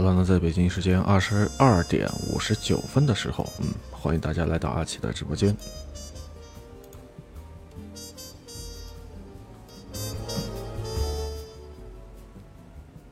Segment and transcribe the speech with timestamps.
[0.00, 5.54] 好了，那在北京时间二十二点五十九分的时候，嗯，欢迎大家来到阿奇的直播间。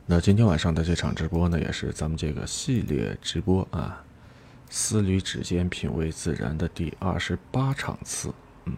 [0.07, 4.03] 那今天晚上的这场直播呢，也是咱们这个系列直播啊，
[4.75, 8.33] 《思旅指尖品味自然》的第二十八场次。
[8.65, 8.75] 嗯，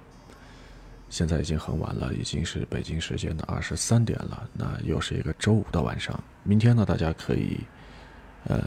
[1.09, 4.49] 现在已经很晚了，已经是北京时间的二十三点了。
[4.51, 7.57] 那又是一个周五的晚上，明天呢，大家可以。
[8.45, 8.59] 呃，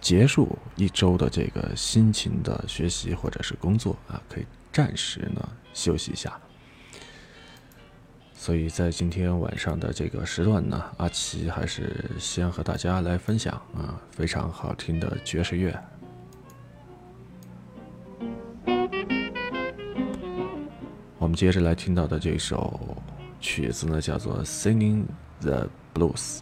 [0.00, 6.38] 结束一周的这个辛勤的学习或者是工作啊，可以暂时呢休息一下。
[8.34, 15.78] 所以在今天晚上的这个时段呢，阿奇还是先和大家来分享啊非常好听的爵士乐。
[21.18, 22.96] 我们接着来听到的这首
[23.40, 25.04] 曲子呢，叫做《Singing
[25.42, 26.38] the Blues》。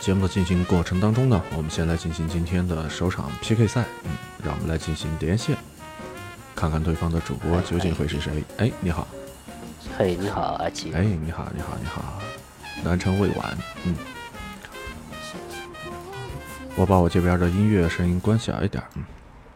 [0.00, 3.84] 节目的进行过程当中呢，我们先来进行今天的首场 PK 赛。
[4.04, 4.10] 嗯，
[4.42, 5.54] 让我们来进行连线，
[6.56, 8.42] 看看对方的主播究竟会是谁。
[8.56, 9.06] 哎，你好。
[9.98, 10.90] 嘿，你好，阿奇。
[10.94, 12.18] 哎，你好，你好，你好。
[12.82, 13.58] 南城未晚。
[13.84, 13.94] 嗯。
[16.76, 18.82] 我把我这边的音乐声音关小一点。
[18.96, 19.04] 嗯。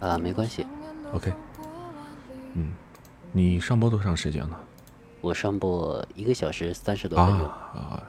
[0.06, 0.67] 啊，没关系。
[1.14, 1.32] OK。
[2.52, 2.70] 嗯，
[3.32, 4.61] 你上播多长时间了？
[5.23, 7.47] 我上播一个小时三十多分钟。
[7.49, 8.02] 啊。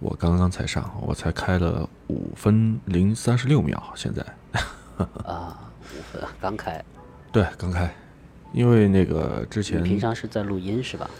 [0.00, 4.24] 我刚刚才上，我才开了五分零三十六秒，现在。
[5.24, 6.84] 啊，五分刚开。
[7.32, 7.92] 对，刚开。
[8.52, 11.10] 因为那个之你前平常是在录音是吧？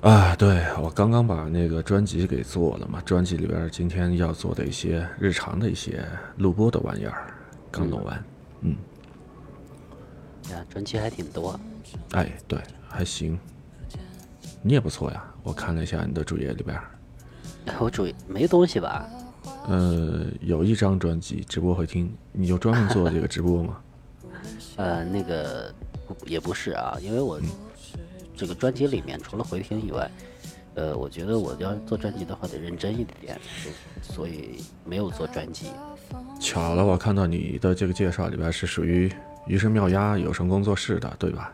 [0.00, 6.02] 啊，对我刚刚把那个专辑给做了嘛，专辑里边今天要做的一些日常的一些
[6.36, 7.34] 录播的玩意儿
[7.70, 8.24] 刚弄完，
[8.60, 8.76] 嗯，
[10.50, 11.58] 呀，专辑还挺多。
[12.12, 12.58] 哎，对，
[12.88, 13.38] 还行，
[14.62, 16.84] 你也不错呀，我看了一下你的主页里边，哎
[17.78, 19.08] 我主没东西吧？
[19.66, 23.78] 呃，有一张专辑直播会听，你就专门做这个直播吗？
[24.76, 25.72] 呃，那个
[26.26, 27.40] 也不是啊，因为我
[28.36, 30.10] 这个专辑里面除了回听以外，
[30.74, 33.38] 呃，我觉得我要做专辑的话得认真一点，
[34.00, 35.66] 所所以没有做专辑。
[36.40, 39.12] 巧了，我看到你的这个介绍里边是属于
[39.46, 41.52] 余生妙鸭有声工作室的，对吧？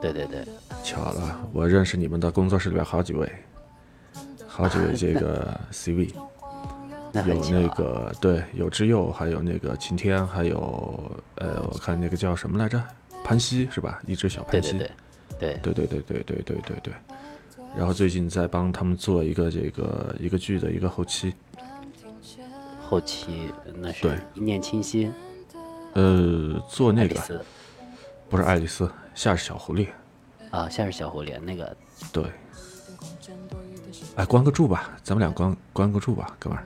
[0.00, 0.46] 对对对，
[0.84, 3.30] 巧了，我认识你们的工作室里边好几位，
[4.58, 6.12] 好几位这个 CV，
[7.14, 7.68] 有那。
[7.76, 12.82] 个对，有之佑，还有那个晴天，还有呃，我看那个叫什么来着，
[13.22, 14.02] 潘西是吧？
[14.04, 14.76] 一只小潘西，
[15.38, 16.92] 对对对对，对对对对对。
[17.76, 21.32] 然后最近在帮他们做一个这个一个剧的一个后期，
[22.82, 25.12] 后期那是对一念倾心，
[25.92, 27.44] 呃，做那个
[28.28, 29.86] 不是爱丽丝，夏日小狐狸，
[30.50, 31.76] 啊，夏日小狐狸那个
[32.12, 32.24] 对。
[34.18, 36.64] 哎，关个注吧，咱们俩关关个注吧，哥们儿。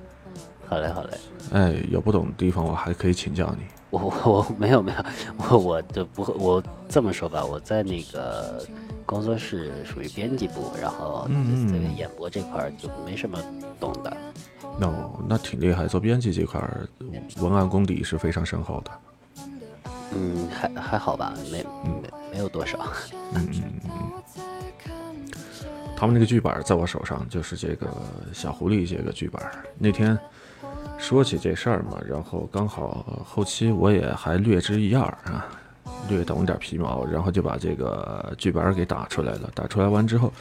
[0.66, 1.10] 好嘞好嘞。
[1.52, 3.66] 哎，有不懂的地方我还可以请教你。
[3.90, 5.04] 我我我没有没有，
[5.50, 8.66] 我我就不会，我这么说吧，我在那个
[9.04, 13.38] 工作室属于编辑部，然后嗯这个演播这块儿就没什么
[13.78, 14.16] 懂的。
[14.80, 14.90] no，
[15.28, 16.88] 那挺厉害，做编辑这块儿
[17.36, 18.90] 文案功底是非常深厚的。
[20.14, 22.78] 嗯，还还好吧，没没没有多少。
[26.02, 27.86] 他们那个剧本在我手上，就是这个
[28.32, 29.40] 小狐狸这个剧本。
[29.78, 30.18] 那天
[30.98, 35.46] 说起这事儿嘛，然后刚好后期我也还略知一二啊，
[36.08, 39.48] 略懂点皮毛，然后就把这个剧本给打出来了。
[39.54, 40.32] 打出来完之后，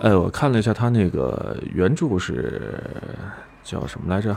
[0.00, 2.82] 哎，我看了一下他那个原著是
[3.62, 4.36] 叫什么来着？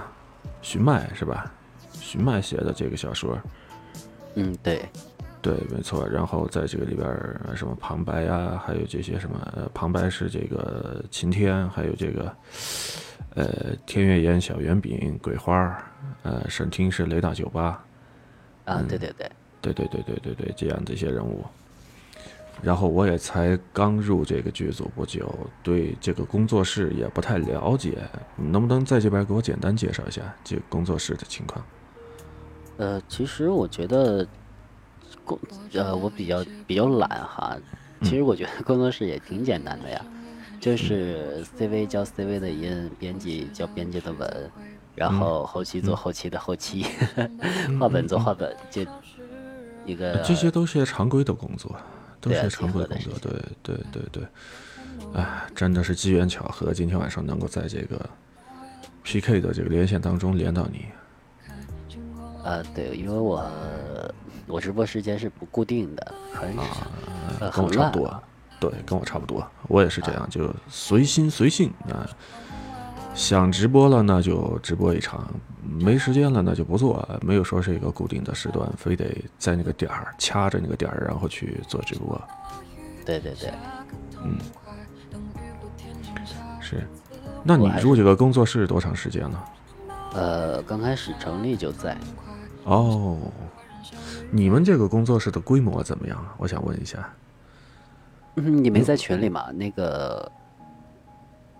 [0.62, 1.52] 寻麦是吧？
[1.94, 3.36] 寻麦写的这个小说。
[4.36, 4.88] 嗯，对，
[5.42, 6.08] 对，没错。
[6.08, 7.08] 然后在这个里边
[7.56, 12.36] 什么旁白啊，还有这些什么，呃，旁白是这个晴天，还有这个，
[13.36, 15.84] 呃，天月岩、小圆饼、桂花儿，
[16.24, 17.84] 呃，沈听是雷大酒吧，
[18.66, 21.44] 啊，对对对，对对对对对对，这样的一些人物。
[22.62, 25.34] 然后我也才刚入这个剧组不久，
[25.64, 27.98] 对这个工作室也不太了解，
[28.36, 31.66] 能不能在这边给我简单介绍一下这个工作室的情况？
[32.78, 34.28] 呃，其实我觉得
[35.26, 35.40] 工
[35.74, 37.58] 呃，我比较比较懒哈。
[38.04, 40.04] 其实我觉得工作室也挺简单的呀，
[40.60, 44.52] 就是 CV 教 CV 的音，编辑教编辑的文，
[44.96, 46.86] 然后后期做后期的后期，
[47.80, 48.84] 画本做画本，就
[49.86, 51.76] 一个这些都是些常规的工作，
[52.20, 53.14] 都是常规的工作。
[53.20, 53.32] 对
[53.62, 54.24] 对对对，
[55.14, 58.10] 哎，真的是机缘巧合，今天晚上能够在这个
[59.04, 60.86] PK 的这个连线当中连到你。
[62.44, 63.48] 呃，对，因为我
[64.52, 66.64] 我直播时间是不固定的，很少，
[67.40, 68.24] 呃，啊跟我很差不多，
[68.60, 72.06] 对，跟我差不多，我也是这样，就随心随性啊。
[73.14, 75.20] 想直播了，那就直播一场；
[75.62, 77.06] 没时间了，那就不做。
[77.22, 79.06] 没有说是一个固定的时段，非得
[79.38, 82.20] 在那个点儿掐着那个点儿，然后去做直播。
[83.06, 83.52] 对对对，
[84.24, 84.38] 嗯
[86.62, 86.88] 是，
[87.44, 89.46] 那你入这个工作室多长时间了？
[90.14, 91.98] 呃，刚开始成立就在，
[92.64, 93.18] 哦，
[94.32, 96.34] 你们这个工作室的规模怎么样啊？
[96.38, 97.08] 我想问一下。
[98.36, 99.52] 嗯，你没在群里吗？
[99.52, 100.32] 那个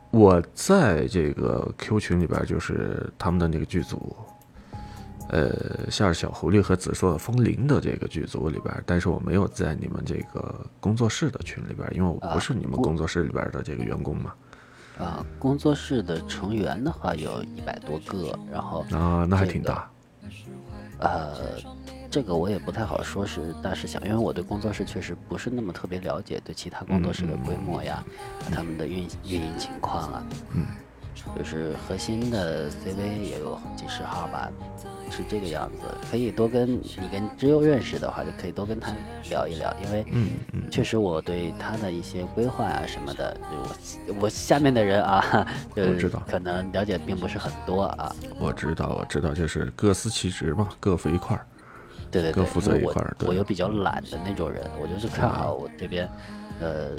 [0.10, 4.16] 我在这个 Q 群里边，就是他们的那个剧组，
[5.28, 14.34] 呃，夏日小狐狸和紫色风铃的这个剧组里边，但是我没有在你们这个工作室的群里边，因为我不是你们工工作室里边的这个员工嘛。
[14.98, 19.90] 啊，工作室的成员的话有一百多个，然后啊，那还挺大。
[21.00, 21.34] 呃，
[22.12, 28.04] 这个我也不太好说是大事小，因为我对工作室确实不是那么特别了解，对其他工作室的规模呀，
[28.54, 30.66] 他们的运运营情况啊，嗯，
[31.38, 34.52] 就是核心的 CV 也有几十号吧，
[35.10, 35.88] 是这个样子。
[36.12, 38.92] 可以多跟你跟知优认识的话，就可以多跟他
[39.30, 48.14] 聊一聊，因为嗯嗯，确实我对他的一些规划啊什么的，就我我下面的人啊， 就我知道可能了解并不是很多啊。
[48.38, 51.48] 我知道，我知道，就是各司其职嘛，各负一块儿。
[52.12, 56.10] 对对对，各负责一块儿我又比较懒的那种人，我就是看好我这边，
[56.60, 56.92] 呃，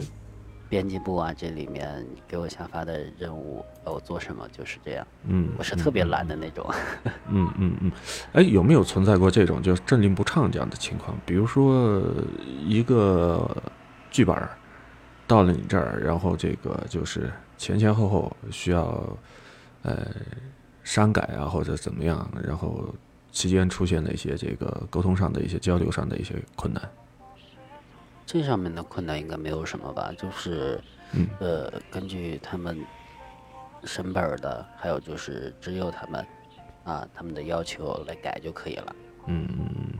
[0.68, 5.06] 编辑部啊，这里面给我下发的任务，我做什么就是这样。
[5.24, 6.66] 嗯，我是特别懒的那种。
[7.28, 7.92] 嗯嗯嗯，
[8.32, 11.14] 哎，有没有存在过这种就是阵令不畅这样的情况？
[11.26, 12.02] 比如说
[12.66, 13.54] 一个
[14.10, 14.34] 剧本
[15.26, 19.06] 到了你这儿，然后这个就是前前后后需要
[19.82, 20.06] 呃
[20.82, 22.82] 删改啊，或者怎么样，然后
[23.32, 26.88] 期间出现的一些这个沟通上的一些交流上的一些困难。
[28.24, 30.12] 这上面的困难应该没有什么吧？
[30.16, 30.80] 就是，
[31.40, 32.78] 呃，根据他们
[33.84, 36.24] 审本的，还有就是只有他们
[36.84, 38.96] 啊，他们的要求来改就可以了。
[39.26, 39.98] 嗯嗯嗯。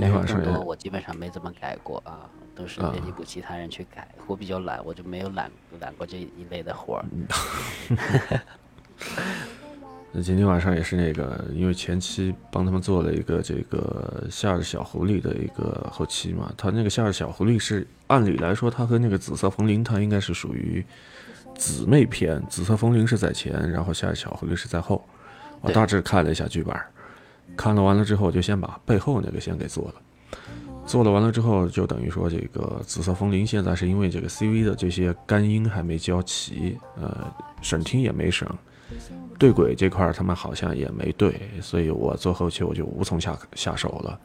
[0.00, 4.08] 但是更多我基本上没怎么改过啊，都是编辑部其他人去改。
[4.26, 7.04] 我比较懒，我就没有揽揽过这一类的活儿。
[10.10, 20.82] 那今天晚上也是那个，因为前期帮他们做了一个这个夏日小狐狸的一个后期嘛，他那个夏日小狐狸是按理来说，他和那个紫色风铃，它应该是属于
[21.54, 25.04] 姊妹篇，紫色风铃是在前，然后夏日小狐狸是在后。
[25.60, 26.74] 我大致看了一下剧本，
[27.54, 29.94] 看了完了之后，就先把背后那个先给做了，
[30.86, 38.48] 做了完了之后，就等于说这个紫色风铃现在是因为这个 CV 的这些干音还没交齐，呃，审听也没审。
[39.38, 44.18] 对轨这块他们好像也没对，所以我做后期我就无从下下手了，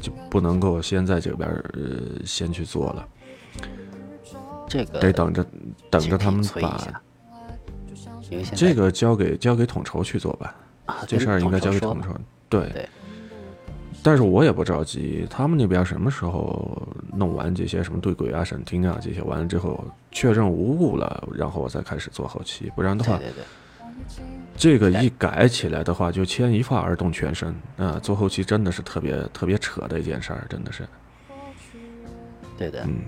[0.00, 3.08] 就不能够先在这边呃先去做了，
[4.66, 5.44] 这个得等着
[5.90, 6.80] 等着他们把
[8.54, 10.54] 这个交给交给统筹去做吧，
[11.06, 12.08] 这事儿应该交给统筹。
[12.48, 12.88] 对，
[14.02, 23.20] 但是我也不着急，他们那边什么时候弄完这些什么对轨啊、审听啊这些完了之后确认无误了，然后我再开始做后期，不然的话。
[24.56, 27.98] 这个一改起来的话，就牵一发而动全身啊！
[28.02, 30.86] 做后期真的是特别特别扯的一件事儿，真的是。
[32.56, 32.82] 对的。
[32.84, 33.02] 嗯，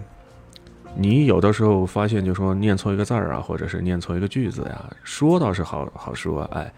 [0.95, 6.73] 你有的时候发现，就说念错一个字儿啊，或者是念错一个句子呀，说倒是好好说，哎，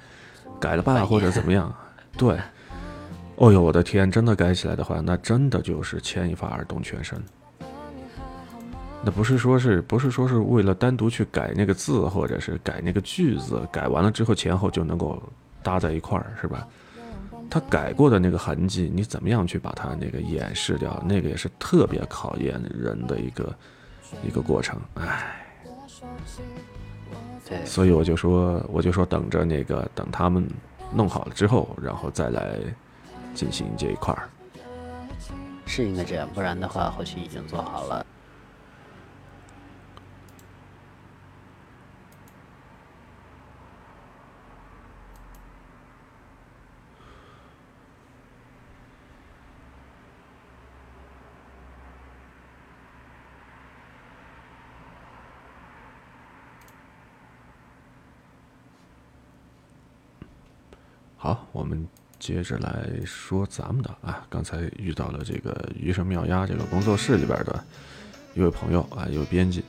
[0.58, 1.74] 改了吧或者怎么样？
[2.16, 2.38] 对。
[3.36, 7.22] 哦呦，我的天，真的改起来的话，那真的就是牵一发而动全身。
[9.04, 15.20] 那不是说是不是说是为了单独去改那个字，或者是改那个句子，改完了之后前后就能够
[15.62, 16.66] 搭在一块儿，是吧？
[17.50, 21.02] 他改过的那个痕迹，你怎么样去把它那个掩饰掉？
[21.06, 23.54] 那个也是特别考验人的一个
[24.26, 25.36] 一个过程，唉。
[27.46, 27.62] 对。
[27.66, 30.48] 所以我就说，我就说等着那个等他们
[30.94, 32.56] 弄好了之后，然后再来
[33.34, 34.30] 进行这一块儿。
[35.66, 38.06] 是应该这样，不然的话后期已经做好了。
[61.22, 61.86] 好，我们
[62.18, 67.64] 接着来说咱们的啊，刚才遇到了这个余生妙鸭这个工作室里边的
[68.34, 69.62] 一位朋友啊，一位编辑。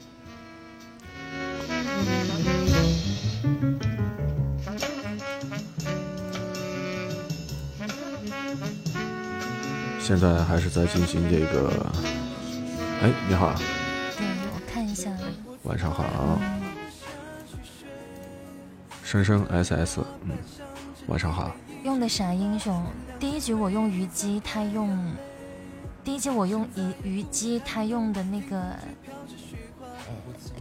[10.00, 11.70] 现在还是在进行这个，
[13.04, 13.54] 哎，你好。
[14.18, 15.16] 对，我看一下。
[15.62, 16.42] 晚上好。
[19.04, 20.63] 生生 SS，嗯。
[21.08, 21.56] 晚上好。
[21.84, 22.84] 用的啥英雄？
[23.20, 24.98] 第一局我用虞姬，他用
[26.04, 28.76] 第一局我用虞虞姬，他用的那个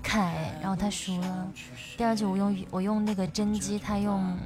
[0.02, 1.48] 凯，然后他输了。
[1.96, 4.36] 第二局我用我用那个甄姬，他用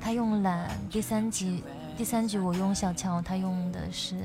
[0.00, 0.70] 他用蓝。
[0.90, 1.62] 第三局
[1.96, 4.16] 第三局我用小乔，他用的是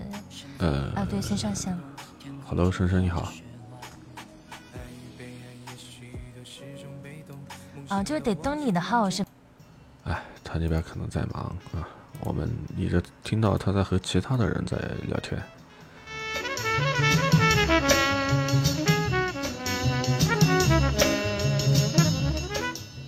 [0.60, 1.78] 呃啊对，孙尚香。
[2.46, 3.32] Hello，深深你好。
[7.90, 9.26] 啊，就是得登你的号是。
[10.50, 11.86] 他那边可能在忙啊，
[12.22, 15.38] 我们一直听到他在和其他的人在聊天。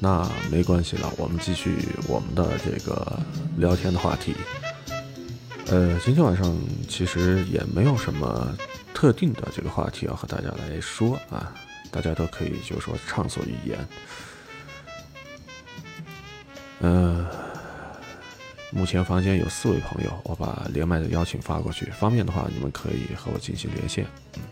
[0.02, 1.78] 那没关系了，我们继续
[2.08, 3.20] 我们的这个
[3.58, 4.36] 聊天的话题。
[5.68, 6.54] 呃，今天晚上
[6.88, 8.54] 其实也没有什么
[8.94, 11.54] 特定的这个话题要和大家来说啊，
[11.90, 13.78] 大家都可以就是说畅所欲言。
[16.82, 17.19] 呃，
[18.72, 24.44] 目前房间有四位朋友，我把连麦的邀请发过去，方便的话你们可以和我进行连线，嗯，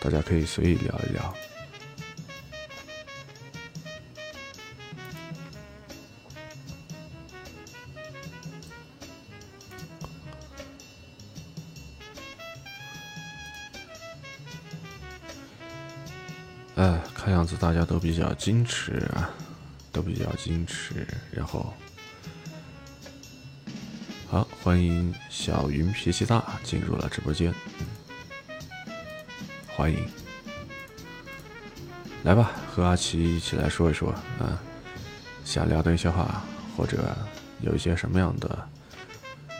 [0.00, 1.34] 大家可以随意聊一聊。
[16.76, 19.30] 哎，看样子大家都比较矜持啊，
[19.92, 21.06] 都比较矜持。
[21.30, 21.72] 然后，
[24.28, 27.54] 好，欢迎小云脾气大进入了直播间，
[29.76, 30.04] 欢迎，
[32.24, 34.60] 来吧，和阿奇一起来说一说啊，
[35.44, 36.42] 想聊的一些话，
[36.76, 37.16] 或者
[37.60, 38.68] 有一些什么样的，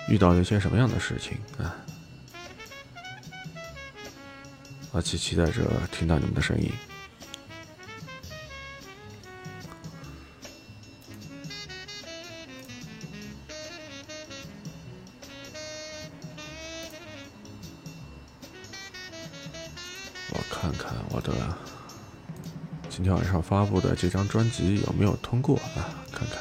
[0.08, 1.76] 遇到了一些什么样的事情啊，
[4.90, 6.68] 阿奇期待着听到你们的声音。
[23.46, 26.04] 发布的这张专辑有没有通过啊？
[26.10, 26.38] 看看。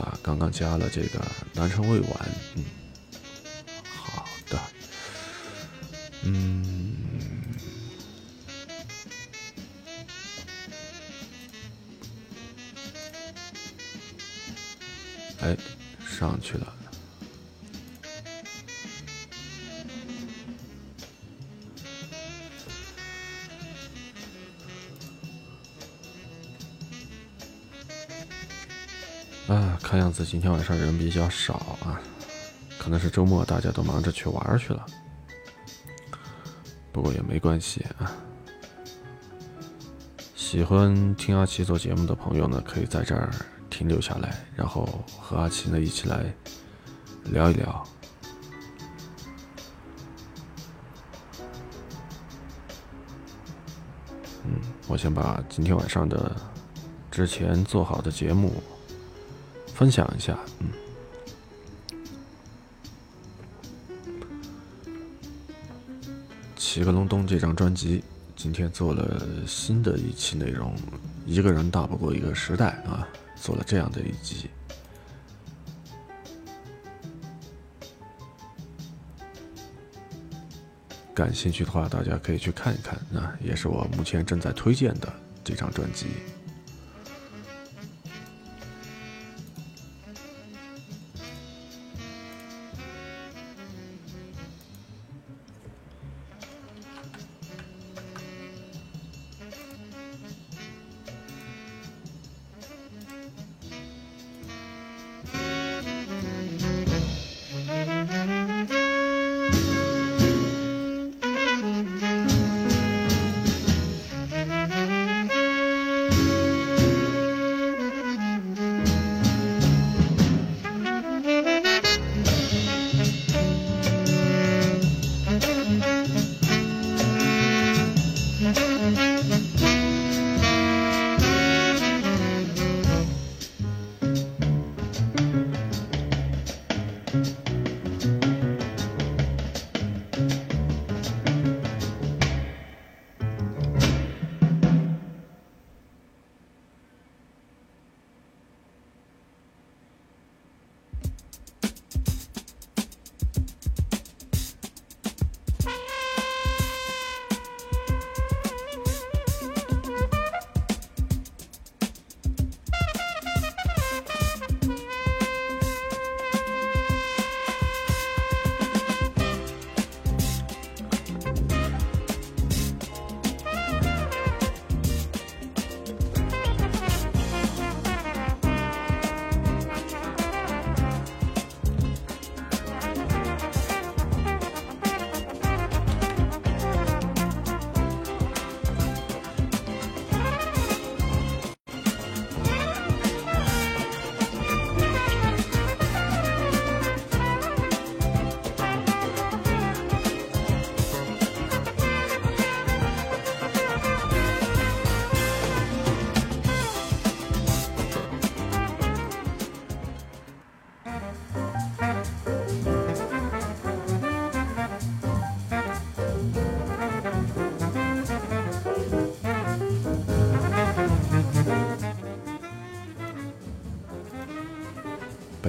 [0.00, 1.18] 啊，刚刚加了这个
[1.54, 2.64] 南城未完，嗯，
[31.18, 32.00] 比较少啊，
[32.78, 34.86] 可能是周末大家都忙着去玩去了。
[36.92, 38.12] 不过也没关系啊。
[40.36, 43.30] 喜欢听阿奇做节目的朋友呢，可以在这儿
[43.68, 46.32] 停留下来，然后和阿奇呢一起来
[47.24, 47.84] 聊一聊。
[54.44, 56.36] 嗯，我先把今天晚上的
[57.10, 58.52] 之前做好的节目。
[59.74, 60.70] 分享一下，嗯，
[66.78, 68.04] 杰克隆咚这张专辑
[68.36, 70.72] 今天做了新的一期内容，
[71.26, 74.48] 一个人大不过一个时代啊，做了这样的一集，
[81.12, 85.12] 感兴趣的话大家可以去看一看啊，也是我目前正在推荐的
[85.42, 86.06] 这张专辑。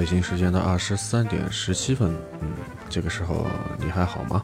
[0.10, 2.50] 北京时间的二十三点十七分，嗯，
[2.89, 3.45] 这个时候
[3.78, 4.43] 你还好吗？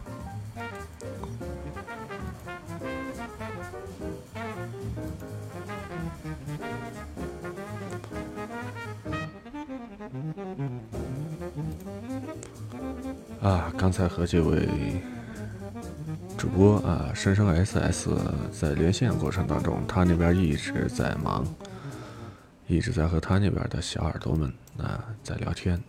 [13.41, 14.69] 啊，刚才和这位
[16.37, 18.11] 主播啊，生生 SS
[18.51, 21.43] 在连线过程当中，他那边一直在忙，
[22.67, 24.53] 一直在和他那边的小耳朵们
[25.37, 25.81] 聊天。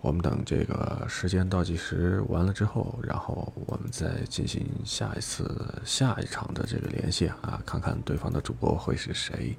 [0.00, 9.56] 我们等这个时间倒计时完了之后，然后我们再进行下一次下一场的这个联系啊，看看对方的主播会是谁。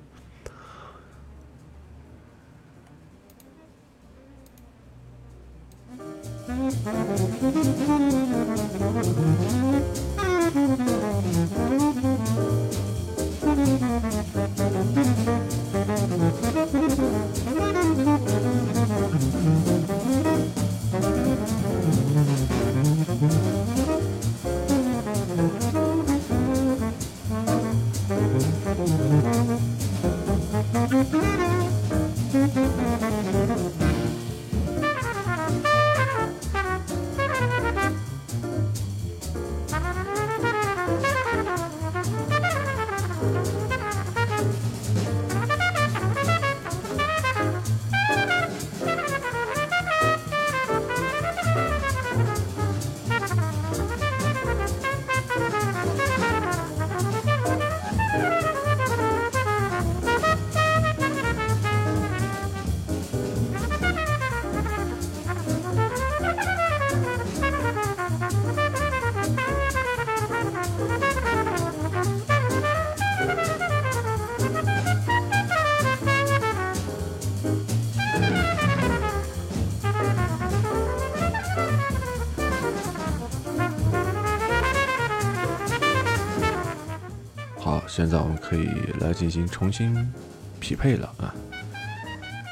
[87.97, 90.13] 现在我们可以来进行重新
[90.59, 91.33] 匹配了啊，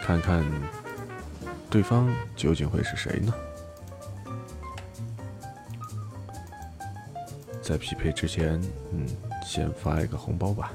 [0.03, 0.43] 看看
[1.69, 3.31] 对方究竟会是谁呢？
[7.61, 8.59] 在匹配之前，
[8.91, 9.05] 嗯，
[9.45, 10.71] 先发一个红包吧。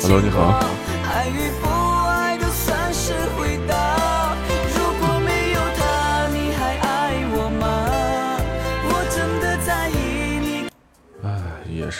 [0.00, 1.73] Hello，你好。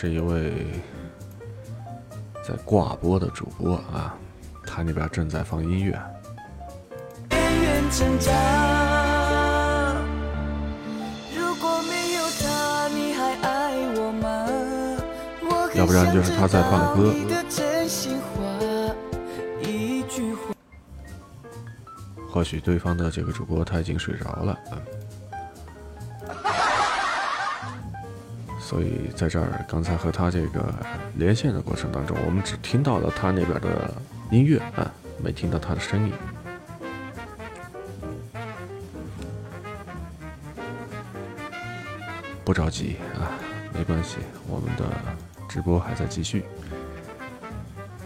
[0.05, 0.53] 是一位
[2.47, 4.15] 在挂播的主播啊，
[4.67, 5.99] 他那边正在放音乐。
[15.75, 17.15] 要不然就是他在放歌。
[22.31, 24.59] 或许对方的这个主播他已经睡着了。
[28.75, 30.75] 所以在这儿，刚才和他这个
[31.15, 33.95] 连线的过程当中，我们只听到了他那边的
[34.33, 34.91] 音乐啊，
[35.23, 36.13] 没听到他的声音。
[42.45, 43.31] 不着急啊，
[43.73, 44.17] 没关系，
[44.49, 44.85] 我们的
[45.49, 46.43] 直播还在继续。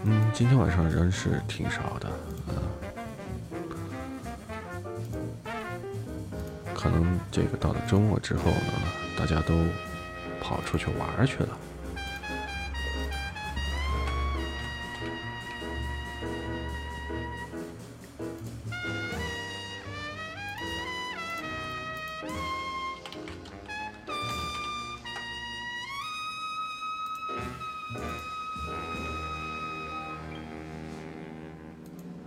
[0.03, 2.07] 嗯，今天晚上人是挺少的
[2.53, 2.61] 啊，
[6.75, 8.73] 可能这个到了周末之后呢，
[9.17, 9.55] 大家都。
[10.41, 11.57] 跑出去玩去了。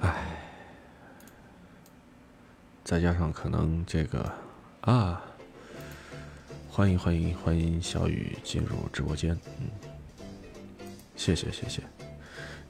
[0.01, 0.15] 唉，
[2.85, 4.33] 再加上可能这个
[4.83, 5.23] 啊。
[6.75, 9.39] 欢迎欢迎欢迎，小雨进入直播间。
[9.61, 9.69] 嗯，
[11.17, 11.83] 谢谢谢谢。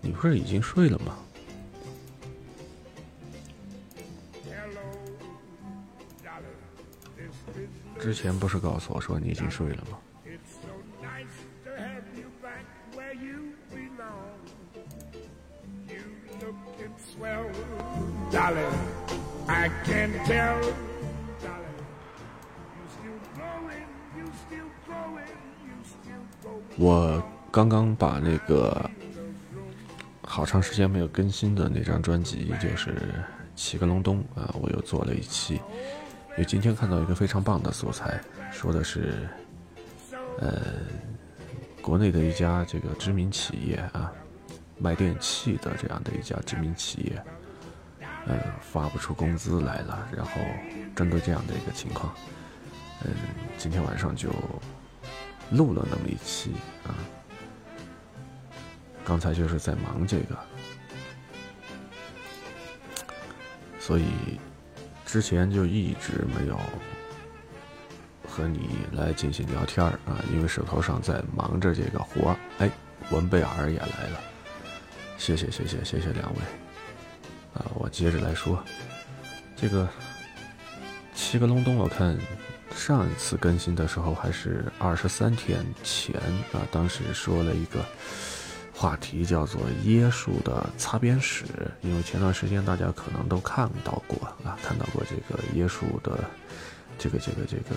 [0.00, 1.16] 你不是已经睡了吗？
[8.00, 9.96] 之前不是告诉我说你已经睡了吗？
[26.78, 28.90] 我刚刚把那个
[30.22, 32.90] 好长时间没有更新的那张专辑，就是
[33.54, 35.56] 《七个隆冬》啊，我又做了一期。
[35.56, 38.18] 因为今天看到一个非常棒的素材，
[38.50, 39.28] 说的是，
[40.38, 40.62] 呃，
[41.82, 44.10] 国内的一家这个知名企业啊，
[44.78, 47.22] 卖电器的这样的一家知名企业，
[48.26, 50.32] 呃，发不出工资来了，然后
[50.96, 52.14] 针对这样的一个情况，
[53.04, 53.10] 嗯，
[53.58, 54.30] 今天晚上就。
[55.52, 56.52] 录了那么一期
[56.84, 56.94] 啊，
[59.04, 60.38] 刚才就是在忙这个，
[63.78, 64.06] 所以
[65.04, 66.58] 之前就一直没有
[68.26, 72.36] 和你来进行聊天啊，因为手头上在忙着这个活儿。
[72.58, 72.70] 哎，
[73.10, 74.20] 文贝尔也来了，
[75.18, 76.40] 谢谢谢谢谢谢两位。
[77.52, 78.64] 啊，我接着来说，
[79.54, 79.86] 这个
[81.14, 82.16] 七个隆冬，我看
[82.74, 86.14] 上一次更新的时候还是二十三天前
[86.52, 87.84] 啊，当时说了一个。
[88.74, 91.44] 话题叫做椰树的擦边史，
[91.82, 96.18] 因为前段时间大家可能都看到过啊，看到过这个椰树的
[96.98, 97.76] 这个这个这个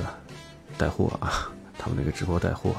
[0.80, 2.74] 带货啊， 他们那个直播带货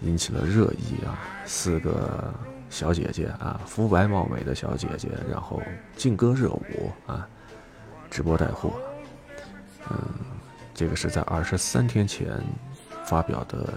[0.00, 2.32] 引起了热议啊，四个
[2.70, 5.60] 小姐姐啊，肤白貌美的小姐姐，然后
[5.96, 7.28] 劲歌热舞啊，
[8.10, 8.72] 直播带货，
[9.90, 9.98] 嗯，
[10.78, 12.40] 这个是在二十三天前
[13.04, 13.74] 发表的。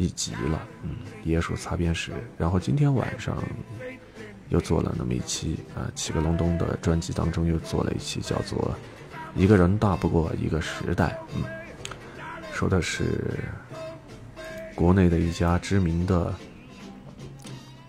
[0.00, 0.90] 一集了，嗯，
[1.24, 2.12] 椰树擦边时。
[2.36, 3.42] 然后今天晚上
[4.48, 8.76] 又做了那么一期啊，七个隆冬的专辑当中又做了一期，叫做
[9.40, 11.42] 《一个人大不过一个时代》，嗯，
[12.52, 13.40] 说的是
[14.72, 16.32] 国内的一家知名的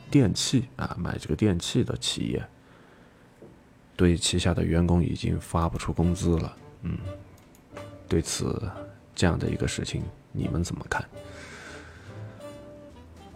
[0.09, 2.43] 电器啊，买这个电器的企业
[3.95, 6.97] 对旗下的员工已经发不出工资了，嗯，
[8.09, 8.59] 对此
[9.15, 11.05] 这样的一个事情，你们怎么看？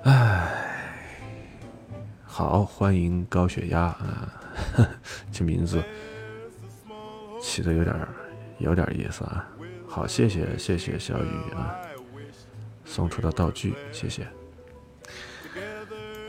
[0.04, 0.52] 唉，
[2.26, 4.34] 好，欢迎高血压啊！
[5.32, 5.82] 这名字
[7.40, 7.96] 起的有点
[8.58, 9.48] 有点意思啊。
[9.88, 11.80] 好，谢谢谢谢小雨啊，
[12.84, 14.28] 送出的道具，谢谢。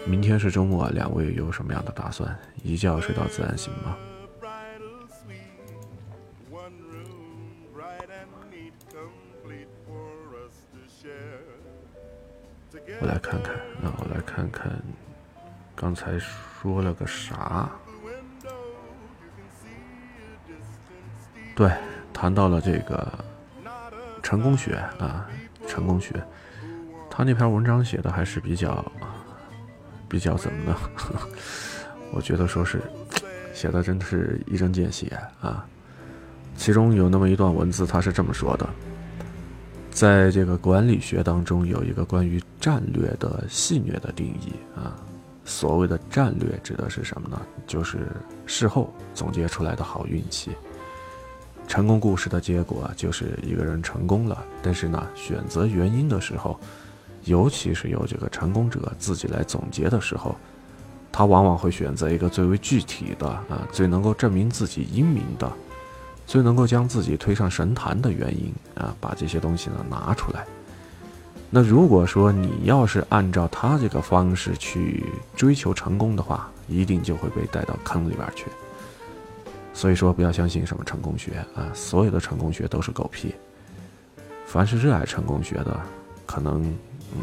[0.07, 2.39] 明天是周末，两位有什么样的打算？
[2.63, 3.97] 一觉睡到自然醒吗？
[13.05, 14.73] 我来看看啊，我来看看，
[15.77, 17.69] 刚才说了个啥？
[21.55, 21.71] 对，
[22.15, 23.13] 谈到了这个
[24.23, 25.29] 成功学啊，
[25.69, 26.15] 成功学。
[27.11, 28.83] 他那篇文章写的还是比较
[30.09, 30.75] 比较怎么呢？
[32.11, 32.81] 我觉得说是
[33.53, 35.67] 写的真的是一针见血啊。
[36.57, 38.67] 其中有那么一段文字，他是这么说的。
[39.95, 44.93] 在这个管理学当中，有一个关于战略的戏谑的定义啊。
[45.45, 47.41] 所谓的战略指的是什么呢？
[47.65, 48.09] 就是
[48.45, 50.51] 事后总结出来的好运气。
[51.69, 56.59] 成功故事的结果就是一个人成功了，但是呢，选择原因的时候，
[57.23, 60.35] 尤其是由这个成功者自己来总结的时候，
[61.13, 65.51] 他往往会选择一个最为具体的啊，最能够证明自己英明的。
[66.27, 70.45] 最能够将自己推上神坛的原因啊，把这些东西呢拿出来。
[71.51, 75.05] 那如果说你要是按照他这个方式去
[75.37, 78.47] 追求成功的话，一定就会被带到坑里边去。
[79.73, 83.35] 所以说，不要相信什么成功学啊，所有的成功学都是狗屁。
[84.47, 85.81] 凡是热爱成功学的，
[86.27, 86.63] 可能
[87.13, 87.21] 嗯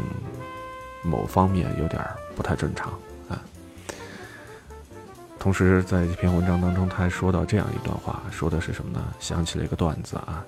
[1.02, 2.02] 某方面有点
[2.36, 2.92] 不太正常。
[5.42, 9.04] 同时，在这篇文章当中，他还说到这样一段话，说的是什么呢？
[9.18, 10.46] 想起了一个段子啊。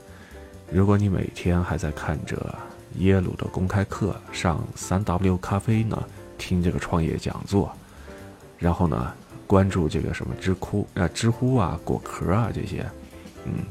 [0.70, 2.56] 如果你每天还在看着
[2.98, 6.00] 耶鲁的公开课，上三 W 咖啡呢，
[6.38, 7.76] 听这个创业讲座，
[8.56, 9.12] 然后呢，
[9.48, 12.86] 关注这个什么知乎啊、知乎啊、果壳啊这些，
[13.46, 13.64] 嗯，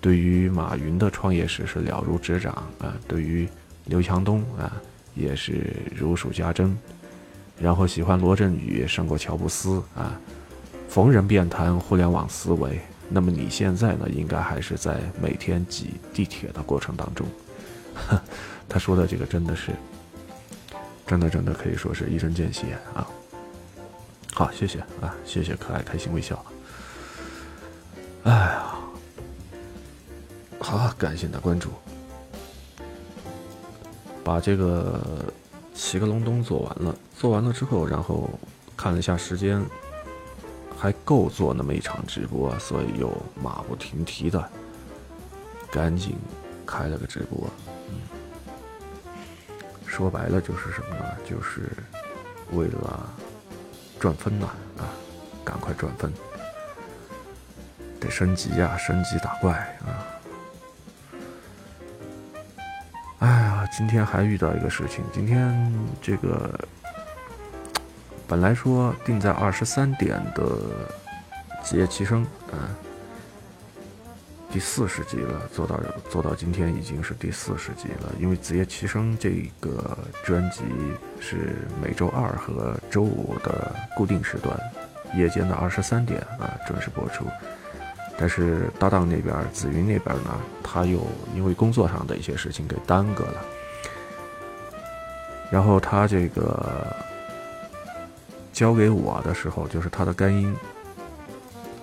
[0.00, 3.48] 对于马云的创业史是了如指掌啊，对于
[3.86, 4.80] 刘强东啊
[5.16, 6.78] 也是如数家珍，
[7.58, 10.16] 然后喜欢罗振宇胜过乔布斯啊。
[10.94, 14.08] 逢人便谈互联网思维，那么你现在呢？
[14.08, 17.26] 应该还是在每天挤地铁的过程当中。
[18.70, 19.72] 他说的这个真的是，
[21.04, 23.04] 真的真的可以说是一针见血啊！
[24.34, 26.40] 好，谢谢啊，谢谢可爱开心微笑。
[28.22, 28.76] 哎呀，
[30.60, 31.70] 好，感谢你的关注。
[34.22, 35.24] 把这个
[35.74, 38.30] 七个隆冬做完了，做完了之后，然后
[38.76, 39.60] 看了一下时间。
[40.84, 43.10] 还够做那么一场直播，所以又
[43.42, 44.50] 马不停蹄的
[45.72, 46.14] 赶紧
[46.66, 47.48] 开了个直播。
[47.88, 48.02] 嗯，
[49.86, 51.16] 说白了就是什么呢？
[51.24, 51.70] 就是
[52.52, 53.08] 为了
[53.98, 54.44] 赚分呐！
[54.76, 54.84] 啊，
[55.42, 56.12] 赶快赚分，
[57.98, 59.54] 得升级呀，升级打怪
[59.86, 60.04] 啊！
[63.20, 66.52] 哎呀，今天还遇到一个事情，今天这个。
[68.26, 70.44] 本来说定在二十三点的
[71.62, 72.70] 《子夜齐声》啊，
[74.50, 78.12] 第四十集了，做到做到今天已经是第四十集了。
[78.18, 80.62] 因为《子夜齐声》这个专辑
[81.20, 84.58] 是每周二和周五的固定时段，
[85.14, 87.26] 夜间的二十三点啊准时播出。
[88.16, 93.44] 但是搭档那边紫云那边呢，他又因为工作上的一些事情给耽搁了。
[95.50, 96.96] 然后他这个
[98.54, 100.56] 交给我的时候，就是他的干音。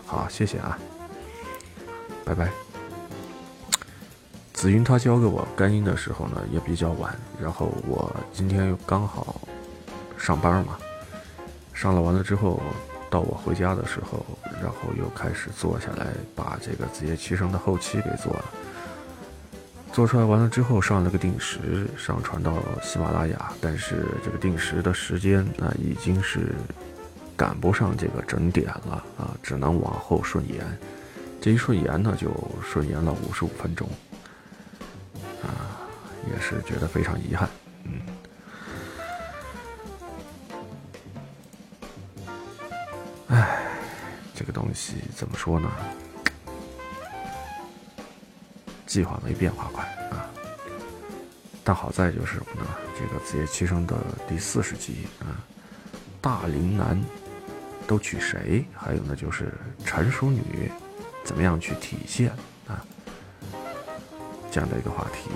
[0.06, 0.80] 好，谢谢啊，
[2.26, 2.50] 拜拜。
[4.54, 7.14] 紫云他交给我干音的时候呢，也比较晚。
[7.42, 9.42] 然后我今天又刚好
[10.18, 10.78] 上班嘛，
[11.74, 12.62] 上了完了之后，
[13.10, 14.26] 到我回家的时候，
[14.62, 18.46] 然后又开始坐下来把这个《子夜七声》的后期给做了。
[19.94, 23.52] 做出来完了之后，上了个定时，上传到喜马拉雅。
[23.60, 26.56] 但是这个定时的时间啊，已经是
[27.36, 30.66] 赶不上这个整点了啊，只能往后顺延。
[31.40, 32.32] 这一顺延呢，就
[32.64, 33.88] 顺延了五十五分钟。
[35.44, 35.78] 啊
[36.32, 37.50] 也是觉得非常遗憾，
[37.84, 38.00] 嗯，
[43.30, 43.66] 哎，
[44.36, 45.68] 这个东西怎么说呢？
[48.92, 50.28] 计划没变化快啊，
[51.64, 52.68] 但好在就是什么呢？
[53.00, 53.96] 这个《子夜七声》的
[54.28, 55.40] 第四十集啊，
[56.20, 57.02] 大龄男
[57.88, 58.66] 都娶谁？
[58.76, 59.54] 还有呢，就是
[59.86, 60.70] 成熟女
[61.24, 62.32] 怎么样去体现
[62.68, 62.86] 啊？
[64.52, 65.30] 这样的一个话题。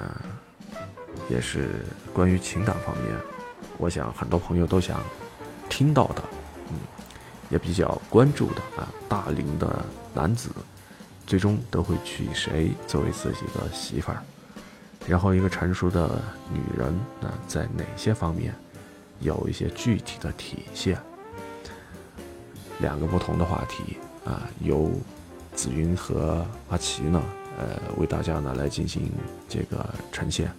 [0.00, 0.10] 嗯，
[1.28, 3.16] 也是关于情感方面，
[3.78, 5.00] 我想很多朋友都想
[5.68, 6.24] 听到的，
[6.70, 6.74] 嗯，
[7.50, 8.88] 也比较关注的啊。
[9.08, 10.50] 大龄的男子
[11.30, 14.20] 最终都会娶谁作为自己的媳妇儿？
[15.06, 16.20] 然后一个成熟的
[16.52, 16.88] 女人
[17.22, 18.52] 啊，在哪些方面
[19.20, 21.00] 有一些具体的体现？
[22.80, 24.90] 两个不同的话题啊，由
[25.54, 27.22] 紫云和阿奇呢。
[27.56, 29.08] 呃，为大家呢来进行
[29.48, 30.50] 这个呈现。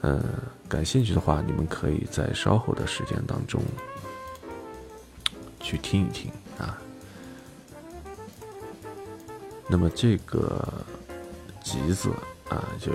[0.00, 0.24] 嗯，
[0.66, 3.60] 感兴趣的话，你们可以在稍后的时间当中
[5.60, 6.80] 去听一听啊。
[9.72, 10.62] 那么这个
[11.64, 12.10] 集子
[12.50, 12.92] 啊，就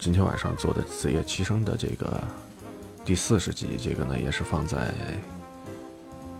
[0.00, 2.20] 今天晚上做的《子夜七声》的这个
[3.04, 4.92] 第四十集，这个呢也是放在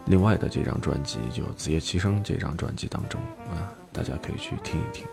[0.07, 3.21] 另外的这张专辑，就《子夜七声》这张专辑当中
[3.53, 3.71] 啊。
[3.93, 5.07] 大家可以去听一听。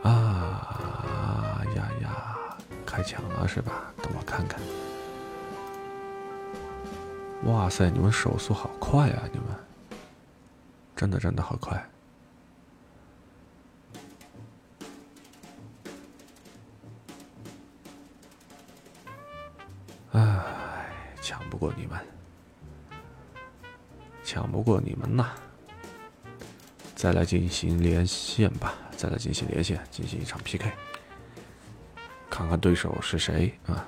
[0.00, 3.92] 啊呀呀，开抢了是吧？
[4.02, 4.58] 等我看看。
[7.44, 9.22] 哇塞，你们手速好快啊！
[9.32, 9.48] 你们，
[10.96, 11.90] 真的真的好快。
[20.12, 20.42] 唉，
[21.20, 21.98] 抢不过你们。
[24.22, 25.32] 抢不过你们呐！
[26.96, 30.72] 再来进行连线吧，再来进行连线，进行一场 PK，
[32.30, 33.86] 看看对手是谁啊！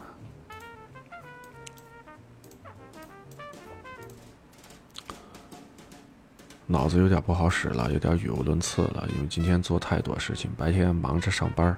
[6.69, 11.77] 脑子有点不好使了，有点语无伦次了，因为今天做太多事情，白天忙着上班，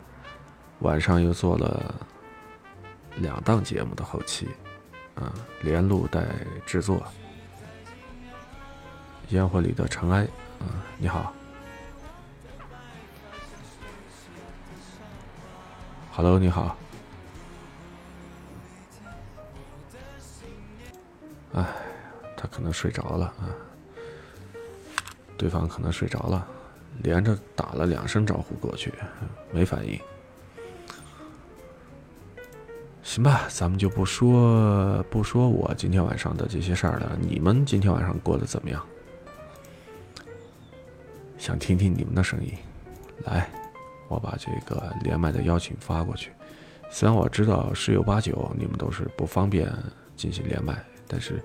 [0.79, 1.94] 晚上又做了
[3.16, 4.48] 两档节目的后期，
[5.14, 6.24] 啊，连录带
[6.64, 7.03] 制作。
[9.29, 10.27] 烟火里的尘埃，
[10.61, 11.35] 嗯，你好
[16.12, 16.74] ，Hello，你好，
[21.53, 21.62] 哎，
[22.38, 23.53] 他可能睡着了啊，
[25.38, 26.46] 对方可能睡着了，
[27.03, 28.92] 连着打了两声招呼过去，
[29.53, 29.98] 没反应，
[33.03, 38.85] 行吧，咱们就不说不说我今天晚上的这些事儿了，你们今天晚上过得怎么样？
[41.39, 42.53] 想听听你们的声音，
[43.24, 43.49] 来，
[44.09, 46.32] 我把这个连麦的邀请发过去。
[46.91, 49.72] 虽然我知道十有八九你们都是不方便
[50.16, 51.41] 进行连麦，但是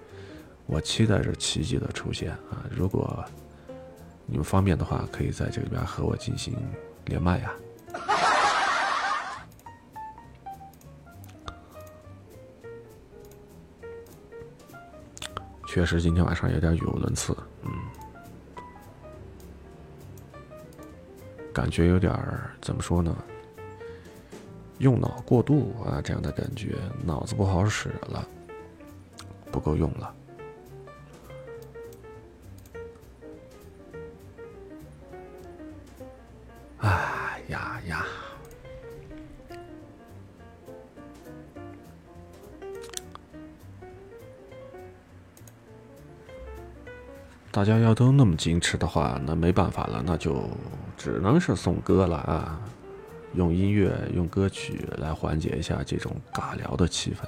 [0.66, 2.66] 我期待着奇迹的出现啊！
[2.72, 3.24] 如果
[4.26, 6.56] 你们方便的话，可以在这里边和我进行
[7.06, 7.54] 连麦呀。
[15.68, 17.72] 确实，今天晚上有点语无伦次，嗯。
[21.52, 22.14] 感觉有点
[22.62, 23.16] 怎么说呢？
[24.80, 28.28] 用脑过度啊，这样的感觉，脑子不好使了，
[29.52, 30.14] 不够用了。
[47.54, 50.50] 大家要都那么矜持的话，那没办法了，那就
[50.98, 52.60] 只能是送歌了啊！
[53.36, 57.28] 用音乐、用歌曲来缓解一下这种尬聊的气氛。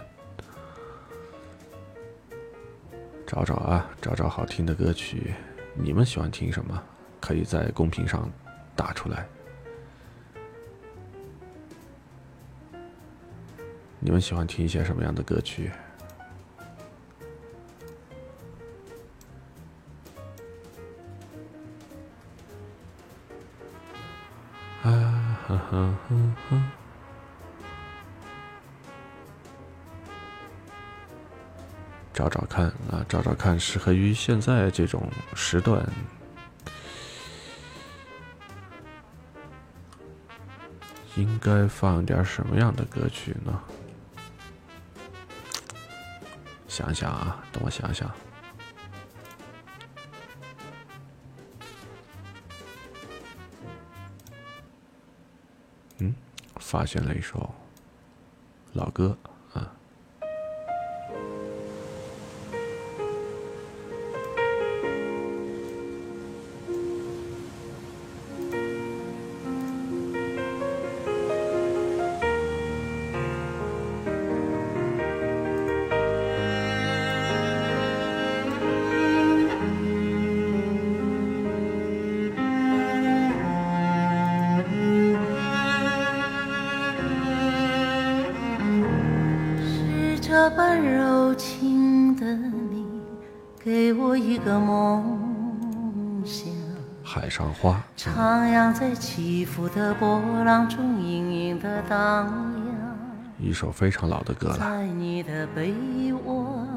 [3.27, 5.35] 找找啊，找找好听的歌曲，
[5.75, 6.81] 你们喜欢听什么？
[7.19, 8.27] 可以在公屏上
[8.75, 9.27] 打出来。
[13.99, 15.69] 你们喜欢听一些什么样的歌曲？
[33.07, 35.87] 找找看，适合于现在这种时段，
[41.15, 43.61] 应该放点什么样的歌曲呢？
[46.67, 48.11] 想想啊，等我想想。
[55.99, 56.13] 嗯，
[56.57, 57.55] 发现了一首
[58.73, 59.17] 老歌
[99.55, 102.75] 起伏的波浪中，隐隐的荡漾。
[103.39, 104.57] 一首非常老的歌了。
[104.57, 106.67] 在你的臂弯，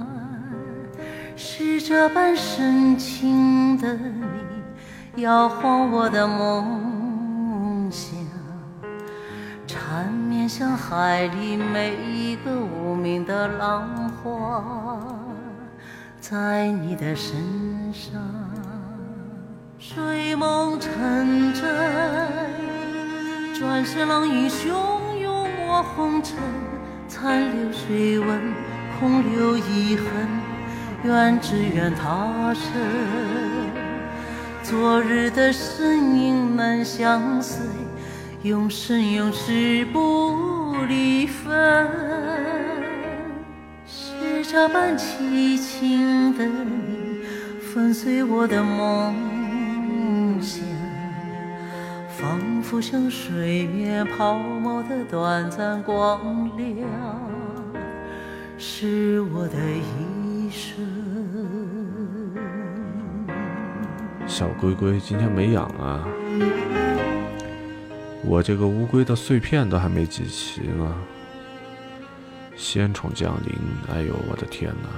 [1.35, 8.14] 是这般深情的你，摇晃我的梦想，
[9.66, 15.01] 缠绵像海里每一个无名的浪花，
[16.20, 18.22] 在你的身上，
[19.81, 22.28] 睡梦成真，
[23.68, 24.70] 转世浪影汹
[25.20, 26.38] 涌我红尘，
[27.06, 28.40] 残留水纹，
[28.98, 30.06] 空留遗恨，
[31.04, 32.72] 愿只愿他生。
[34.62, 37.60] 昨日的身影难相随，
[38.40, 41.90] 永生永世不离分。
[43.86, 47.20] 是这般凄情的你，
[47.60, 49.28] 粉碎我的梦。
[52.20, 56.88] 仿佛像水面泡沫的短暂光亮，
[58.58, 60.84] 是我的一生。
[64.26, 66.04] 小龟龟今天没养啊，
[68.24, 70.92] 我这个乌龟的碎片都还没集齐呢。
[72.56, 73.54] 仙宠降临，
[73.94, 74.88] 哎呦我的天哪！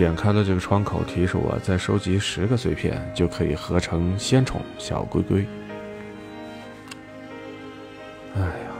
[0.00, 5.46] 点开了这个窗口，提示我再收集十个碎片就可以合成仙宠小龟龟。
[8.34, 8.72] 哎呀，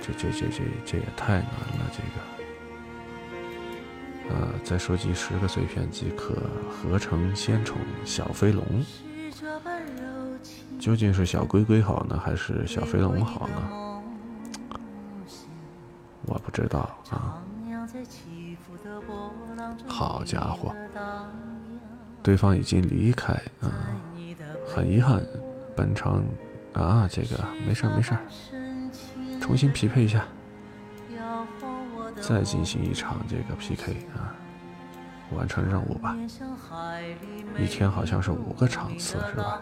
[0.00, 1.98] 这这这这这也太难了，这
[4.30, 4.34] 个。
[4.34, 6.34] 呃，再收集十个碎片即可
[6.70, 8.64] 合成仙宠小飞龙。
[10.80, 14.02] 究竟是小龟龟好呢，还是小飞龙好呢？
[16.24, 16.78] 我不知道
[17.10, 17.43] 啊。
[19.94, 20.74] 好家伙
[22.20, 23.70] 对方已经离开啊，
[24.66, 25.22] 很遗憾，
[25.76, 26.20] 本场
[26.72, 28.18] 啊，这个没事儿没事儿，
[29.40, 30.24] 重新匹配一下，
[32.20, 34.34] 再进行一场这个 PK 啊，
[35.36, 36.16] 完成任务吧。
[37.56, 39.60] 一天好像是五个场次是吧？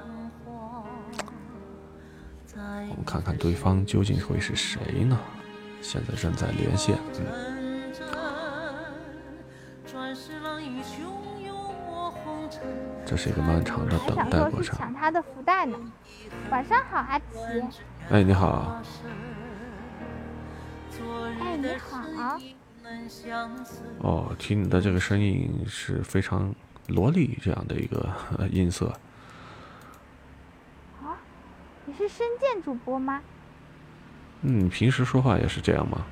[2.54, 5.18] 我们看看对方究竟会是谁呢？
[5.82, 7.61] 现在正在连线，嗯，
[13.04, 14.76] 这是一个漫长的等待过程。
[14.76, 15.76] 抢他的福袋呢。
[16.50, 17.24] 晚上好，阿奇。
[18.10, 18.80] 哎，你好，
[21.40, 22.00] 哎，你好。
[23.98, 26.54] 哦，听你的这个声音是非常
[26.88, 28.08] 萝莉这样的一个
[28.38, 28.86] 呃 音色。
[31.02, 31.16] 哦，
[31.84, 33.20] 你是深见主播吗？
[34.42, 36.04] 嗯，你平时说话也是这样吗？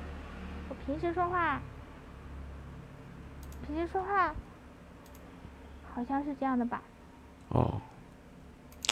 [0.69, 1.61] 我平时说话，
[3.71, 4.35] 平时说话
[5.93, 6.81] 好像是这样的吧？
[7.49, 7.79] 哦，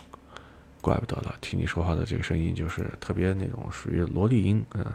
[0.82, 4.86] 怪不得了，听你说话的这个声音就是特别那种属于萝莉音，嗯。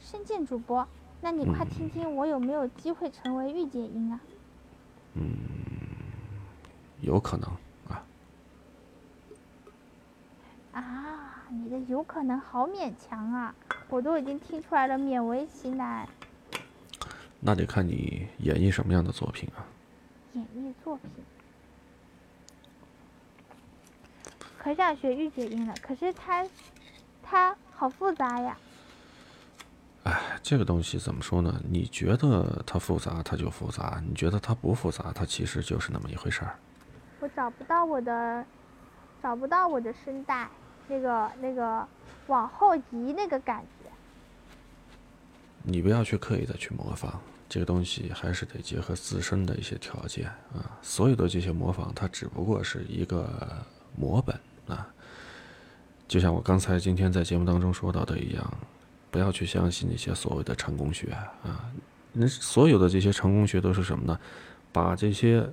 [0.00, 0.86] 深见主播，
[1.20, 4.18] 那你快听听我有没有机会成为御姐音啊？
[5.12, 5.36] 嗯
[7.02, 7.50] 有可能
[7.90, 8.02] 啊，
[10.72, 13.54] 啊，你的有可能好勉强啊！
[13.90, 16.08] 我都已经听出来了，勉为其难。
[17.46, 19.60] 那得看你演绎什么样的作品啊。
[20.32, 21.10] 演绎作品，
[24.58, 26.48] 可想学御姐音了，可是它
[27.22, 28.56] 它好复杂呀。
[30.04, 31.60] 哎，这个东西怎么说呢？
[31.68, 36.58] 你觉得它复杂，它就复杂；你觉得它不复杂，它其实就是那么一回事儿。
[37.20, 38.44] 我找不到我的，
[39.22, 40.48] 找不到我的声带，
[40.88, 41.86] 那个那个
[42.26, 43.90] 往后移那个感觉。
[45.62, 50.78] 你不要去刻意的去模仿，这个东西还是得结合自身的一些条件啊。
[50.82, 53.64] 所有的这些模仿，它只不过是一个
[53.96, 54.86] 模本啊。
[56.06, 58.54] 就像我刚才今天在节目当中说到的一样。
[59.10, 61.12] 不要去相信那些所谓的成功学
[61.44, 61.70] 啊！
[62.12, 64.18] 那所有的这些成功学都是什么呢？
[64.72, 65.48] 把这些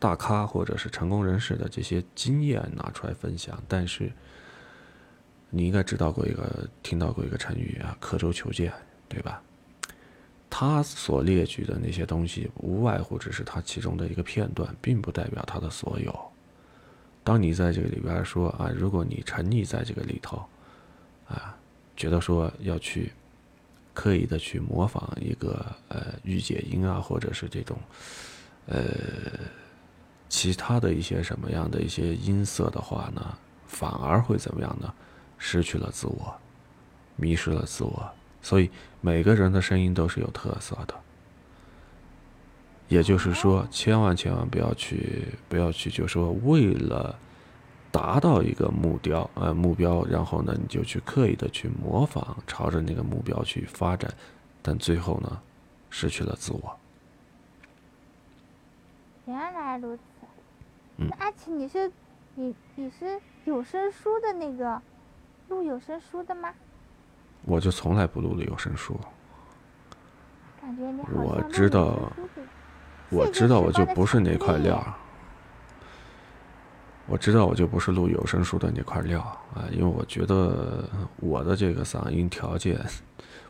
[0.00, 3.62] 大咖或者是成功人士的这些经验拿出来分享。
[3.68, 4.10] 但是
[5.50, 8.72] 你应该知道过一个、听到过一个成语啊，“刻舟求剑”，
[9.08, 9.40] 对吧？
[10.50, 16.12] 他所列举的那些东西，无外乎只是他其中的一个片段，并不代表他的所有。
[17.24, 20.44] 当你在这个里边说啊，如果你沉溺在这个里头，
[21.28, 21.56] 啊。
[21.96, 23.12] 觉得说要去
[23.92, 27.76] 刻意的去模仿一个呃御姐音啊，或者是这种
[28.64, 28.86] 呃
[30.26, 33.36] 其他的一些什么样的一些音色的话呢，
[33.66, 34.90] 反而会怎么样呢？
[35.36, 36.34] 失去了自我，
[37.16, 38.10] 迷失了自我。
[38.42, 38.70] 所以
[39.00, 40.94] 每个人的声音都是有特色的，
[42.88, 47.18] 也就是说，千万千万不要去不要去，就说为了。
[47.92, 54.08] 达到一个目标，呃，目标，然后呢，你就去刻意的去模仿，朝着那个目标去发展，
[54.62, 55.42] 但最后呢，
[55.90, 56.78] 失去了自我。
[59.26, 60.02] 原来如此。
[60.98, 61.08] 嗯。
[61.18, 61.90] 阿奇，你是
[62.36, 64.80] 你你是有声书的那个
[65.48, 66.54] 录有声书的吗？
[67.44, 68.98] 我就从来不录的有声书。
[71.12, 72.12] 我知道，
[73.10, 74.82] 我知道，我就不是那块料。
[77.06, 79.20] 我知道我就不是录有声书的那块料
[79.54, 82.78] 啊，因为我觉得我的这个嗓音条件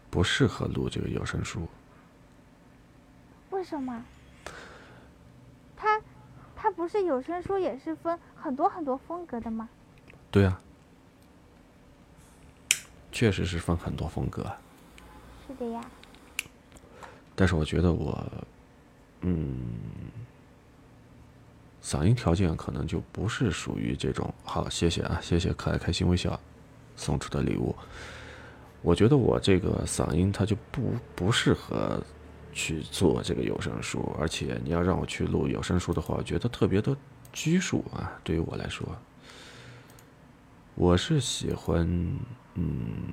[0.09, 1.69] 不适合录这个有声书。
[3.51, 4.03] 为什么？
[5.77, 6.01] 它
[6.57, 9.69] 它不是有声书也是分很多很多风格的吗？
[10.31, 10.59] 对啊，
[13.13, 14.45] 确实是分很多风格。
[15.47, 15.81] 是的呀。
[17.35, 18.25] 但是我觉得我，
[19.23, 19.57] 嗯。
[21.83, 24.33] 嗓音条件可能就不是属于这种。
[24.45, 26.39] 好，谢谢啊，谢谢可爱开心微笑
[26.95, 27.75] 送出的礼物。
[28.83, 31.99] 我觉得我这个嗓音它就不不适合
[32.53, 36.95] 去做这个有声书，而且你要让我去录有声书的话，我觉得特别的
[37.33, 38.13] 拘束啊。
[38.23, 38.87] 对于我来说，
[40.75, 41.89] 我是喜欢
[42.55, 43.13] 嗯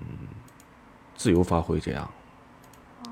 [1.15, 2.09] 自由发挥这样。
[3.05, 3.11] 哦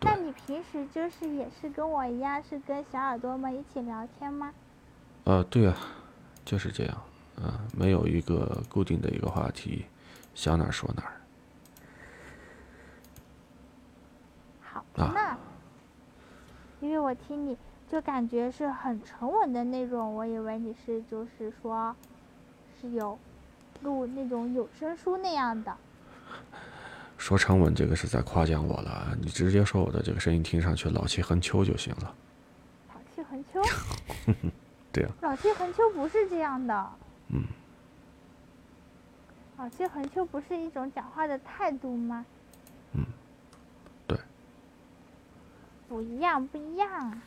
[0.00, 4.54] 那你平时就是也是跟我一样，是跟小耳朵们一起聊天吗？
[5.24, 5.76] 呃，对啊，
[6.44, 6.96] 就是这样，
[7.36, 9.86] 啊，没有一个固定的一个话题，
[10.34, 11.12] 想哪儿说哪儿。
[14.60, 15.36] 好，那，
[16.80, 17.58] 因为我听你
[17.90, 21.94] 就感觉是很沉稳的那种，我以为你是就是说，
[22.80, 23.18] 是有
[23.82, 25.76] 录那种有声书那样的。
[27.16, 29.16] 说沉稳，这个是在夸奖我了。
[29.20, 32.14] 你直接说我的这个声音听上去老气横秋就行了。
[32.88, 33.60] 老气横秋？
[34.92, 35.10] 对啊。
[35.20, 36.90] 老气横秋不是这样的。
[37.28, 37.44] 嗯。
[39.56, 42.24] 老气横秋不是一种讲话的态度吗？
[42.92, 43.04] 嗯，
[44.06, 44.16] 对。
[45.88, 47.20] 不一样，不一样。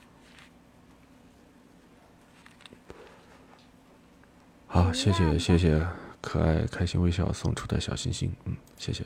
[4.68, 5.86] 好，谢谢谢谢
[6.22, 9.04] 可爱开心微笑送出的小心心，嗯，谢谢。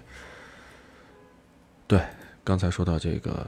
[1.88, 2.02] 对，
[2.44, 3.48] 刚才说到这个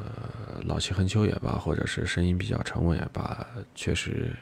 [0.64, 3.46] 老气横秋也罢，或者是声音比较沉稳也罢，
[3.76, 4.34] 确实，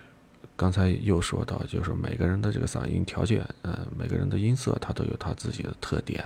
[0.56, 6.24] 刚才又说到，就是每个人的这个嗓音条件，呃，每个人的音色，它都有它自己的特点。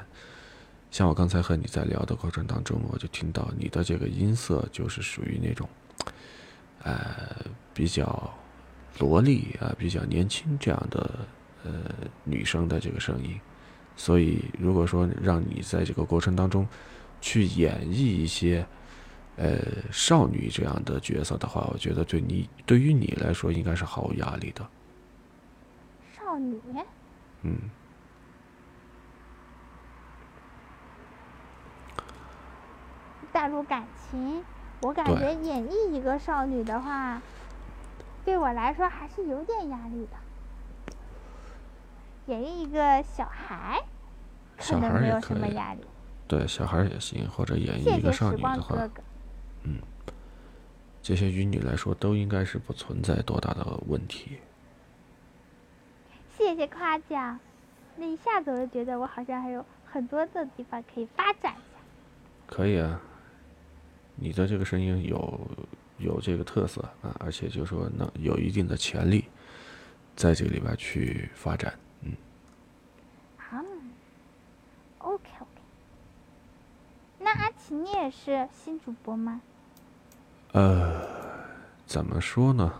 [0.91, 5.69] 像我刚才和你在聊的过程当中，我就听到你的这个音色就是属于那种，
[6.81, 8.33] 呃，比较
[8.97, 11.07] 萝莉啊，比较年轻这样的
[11.63, 11.71] 呃
[12.23, 13.39] 女生的这个声音。
[13.95, 16.65] 所以，如果说让你在这个过程当中，
[17.19, 18.65] 去演绎一些，
[19.35, 19.57] 呃，
[19.91, 24.65] 少女这样的角色的话，我觉得对你对于你来说应该是毫无压力的。
[26.17, 26.61] 少女？
[27.41, 27.57] 嗯。
[33.33, 34.43] 带入感情，
[34.81, 37.21] 我感觉演绎一个少女的话，
[38.23, 40.17] 对我来说还是有点压力的。
[42.29, 43.81] 演绎一个小孩，
[44.55, 45.81] 可能没有什么压力。
[46.27, 49.01] 对，小孩也行，或者演绎一个少女的话，谢谢哥哥。
[49.63, 49.81] 嗯，嗯，
[51.01, 54.37] 这些于你来说都应该是不存在多大的问题。
[56.37, 57.39] 谢谢夸奖，
[57.97, 61.79] 那一下子我就觉得我好像还有很多的地方可以发展一下。
[62.45, 63.01] 可以啊，
[64.15, 65.47] 你的这个声音有
[65.97, 69.25] 有这个特色啊，而且就说能有一定的潜力，
[70.15, 71.73] 在这个里边去发展，
[72.03, 72.15] 嗯。
[73.51, 73.65] 嗯
[74.99, 75.49] ，OK OK。
[77.69, 79.41] 你也是新主播吗？
[80.53, 81.01] 呃，
[81.85, 82.73] 怎么说呢？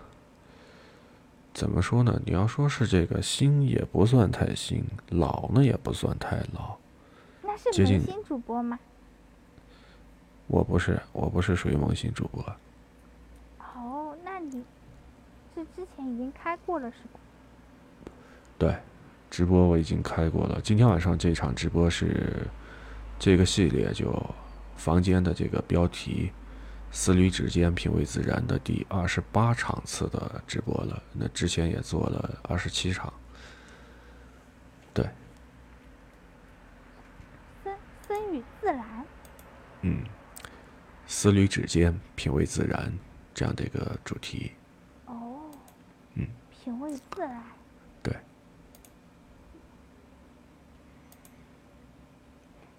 [1.53, 2.19] 怎么说呢？
[2.25, 6.75] 你要说是这个新也不算太新，老呢也不算太老。
[7.43, 8.79] 那是萌新主播吗？
[10.47, 12.43] 我不是，我不是属于萌新主播。
[13.59, 14.63] 哦，那你
[15.53, 17.19] 是之前已经开过了是吧？
[18.57, 18.75] 对，
[19.29, 20.59] 直播我已经开过了。
[20.61, 22.47] 今天晚上这场直播是
[23.19, 24.11] 这个系列就
[24.79, 26.31] 房间的这个标题
[26.89, 31.03] “思虑指尖，品味自然”的第二十八场次的直播了。
[31.11, 33.13] 那之前也做了二十七场。
[34.93, 35.07] 对，
[37.61, 37.77] 森
[38.07, 39.05] 森与自然。
[39.81, 40.05] 嗯，
[41.05, 42.91] 思虑指尖，品味自然
[43.33, 44.53] 这样的一个主题。
[45.07, 45.41] 哦。
[46.13, 46.25] 嗯。
[46.49, 47.43] 品味自然。
[48.01, 48.15] 对。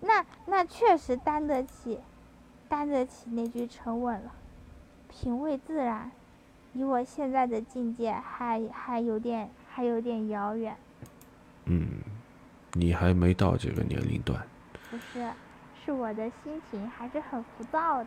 [0.01, 1.99] 那那确实担得起，
[2.69, 4.33] 担得起那句沉稳了。
[5.09, 6.11] 品味自然，
[6.73, 10.77] 离我现在的境界还还有点还有点遥远。
[11.67, 11.87] 嗯，
[12.73, 14.41] 你还没到这个年龄段。
[14.91, 15.31] 不是，
[15.85, 18.07] 是我的心情还是很浮躁的。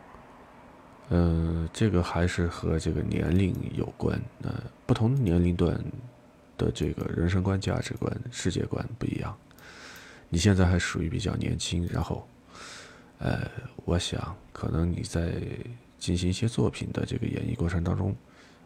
[1.10, 4.20] 嗯，这个还是和这个年龄有关。
[4.38, 4.50] 那
[4.86, 5.78] 不同年龄段
[6.56, 9.36] 的这个人生观、价值观、世界观不一样。
[10.34, 12.26] 你现在还属于比较年轻，然后，
[13.20, 13.48] 呃，
[13.84, 15.32] 我想可能你在
[15.96, 18.12] 进行一些作品的这个演绎过程当中，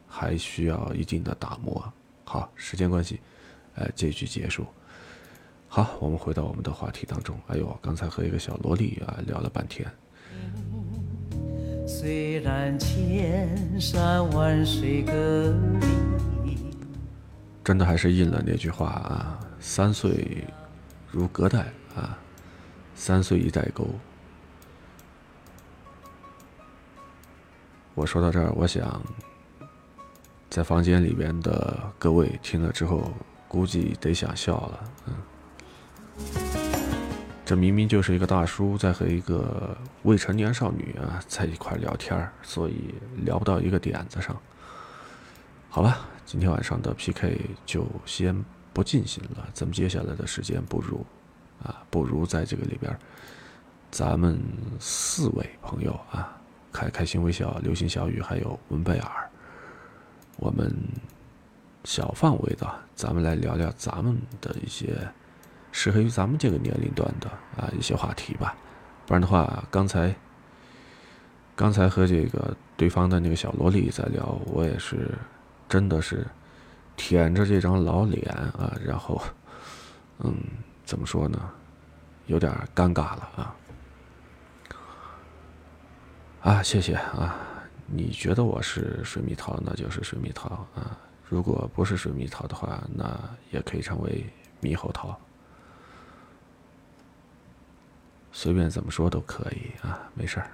[0.07, 1.93] 还需要一定的打磨。
[2.25, 3.21] 好，时间关系，
[3.75, 4.65] 呃，这局结束。
[5.69, 7.39] 好，我们回到我们的话题当中。
[7.49, 9.87] 哎呦，刚才和一个小萝莉啊聊了半天。
[11.87, 15.55] 虽然千山万水隔
[16.43, 16.57] 离，
[17.63, 20.47] 真的还是应了那句话啊，三岁。
[21.11, 22.19] 如隔代啊，
[22.95, 23.89] 三岁一代沟。
[27.95, 29.03] 我说到这儿，我想，
[30.51, 33.11] 在房间里边的各位听了之后，
[33.49, 34.93] 估计得想笑了。
[35.07, 35.15] 嗯，
[37.45, 42.95] 这明明就是一个大叔在和一个未成年少女啊在一块聊天所以
[43.25, 44.37] 聊不到一个点子上。
[45.71, 48.45] 好吧，今天晚上的 PK 就先。
[48.73, 51.05] 不进行了，咱们接下来的时间不如，
[51.63, 52.97] 啊，不如在这个里边，
[53.91, 54.41] 咱们
[54.79, 56.37] 四位朋友啊，
[56.73, 59.31] 开开心微笑、流星小雨还有文贝尔，
[60.37, 60.73] 我们
[61.85, 64.97] 小范围的，咱们来聊聊咱们的一些
[65.73, 68.57] 适合于咱们这个年龄段的啊一些话题吧。
[69.07, 70.15] 不然的话，刚才
[71.57, 75.11] 刚才和这个对方的那个小萝莉在聊，我也是
[75.69, 76.25] 真的是。
[76.99, 79.23] 舔着这张老脸啊，然后，
[80.19, 80.35] 嗯，
[80.85, 81.39] 怎么说呢？
[82.27, 83.57] 有点尴尬了啊！
[86.43, 87.37] 啊，谢谢啊！
[87.87, 93.19] 你觉得我是水蜜桃，那就是水蜜桃啊；如果不是水蜜桃的话，那
[93.51, 94.27] 也可以成为
[94.61, 95.19] 猕猴桃，
[98.33, 100.51] 随便怎么说都可以啊，没事儿。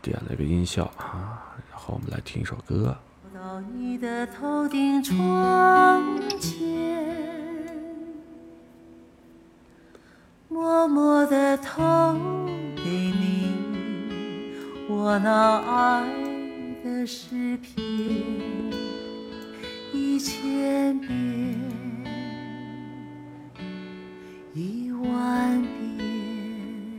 [0.00, 2.96] 点了个音效啊，然后我们来听一首歌。
[3.38, 6.02] 到你的头顶窗
[6.40, 6.58] 前，
[10.48, 12.16] 默默的投
[12.74, 13.54] 给你
[14.88, 16.04] 我那爱
[16.82, 17.76] 的诗篇，
[19.92, 21.08] 一千遍，
[24.52, 26.98] 一万遍。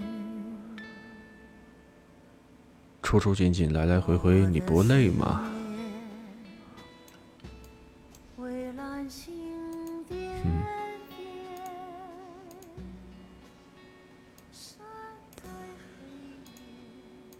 [3.03, 5.41] 出出进进，来来回回，你不累吗？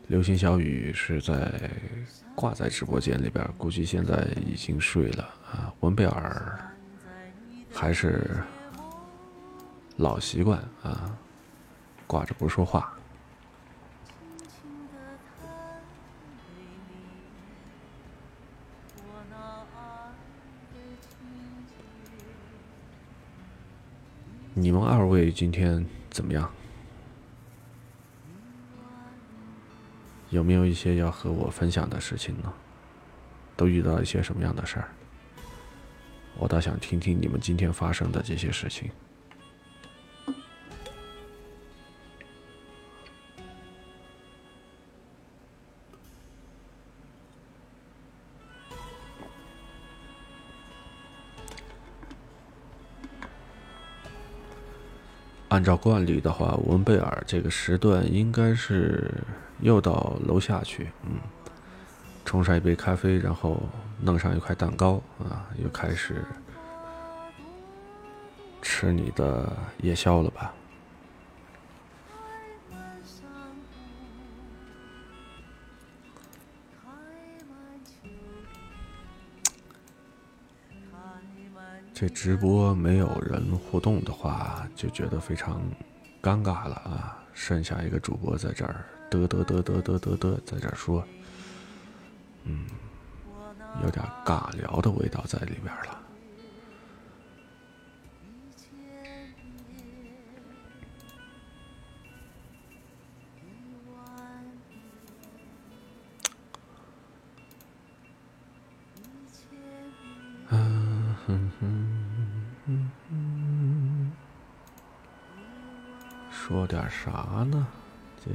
[0.10, 1.70] 流星小雨是在
[2.34, 5.72] 挂在直播间里边，估计现在已经睡了啊。
[5.82, 6.60] 文贝尔
[7.72, 8.38] 还是
[9.98, 11.16] 老习惯啊，
[12.08, 12.92] 挂着不说话。
[24.56, 26.52] 你们二位今天怎么样？
[30.30, 32.54] 有没有一些要和我分享的事情呢？
[33.56, 34.88] 都遇到一些什么样的事儿？
[36.38, 38.90] 我倒想听听你们今天发生的这些事情。
[55.60, 59.14] 按照惯例的话，文贝尔这个时段应该是
[59.60, 61.20] 又到楼下去，嗯，
[62.24, 63.62] 冲上一杯咖啡，然后
[64.00, 66.24] 弄上一块蛋糕，啊，又开始
[68.62, 69.52] 吃你的
[69.82, 70.54] 夜宵了吧？
[82.00, 85.62] 这直播没有人互动的话，就觉得非常
[86.24, 87.22] 尴尬了啊！
[87.34, 91.04] 剩下一个主播在这儿嘚嘚嘚嘚嘚嘚嘚在这儿说，
[92.46, 92.66] 嗯，
[93.84, 96.00] 有点尬聊的味道在里边了。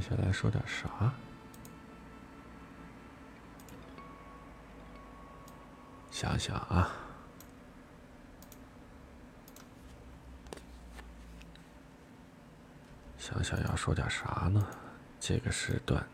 [0.07, 1.15] 先来说点啥？
[6.11, 6.93] 想想啊，
[13.17, 14.67] 想想要说点啥呢？
[15.19, 16.07] 这个时段。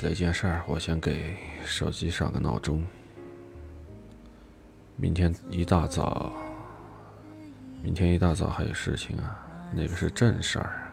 [0.00, 2.82] 起了一件事儿，我先给手机上个闹钟。
[4.96, 6.32] 明天一大早，
[7.82, 10.90] 明天一大早还有事情啊，那个是正事儿。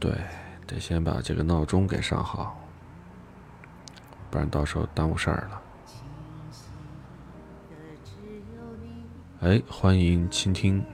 [0.00, 0.12] 对，
[0.66, 2.58] 得先把这个闹钟给上好，
[4.32, 5.62] 不然到时候耽误事儿了。
[9.42, 10.84] 哎，欢迎倾听。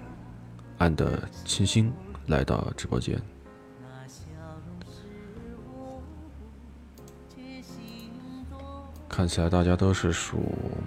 [0.78, 1.90] 暗的清新
[2.26, 3.20] 来到直播间，
[9.08, 10.38] 看起来大家都是属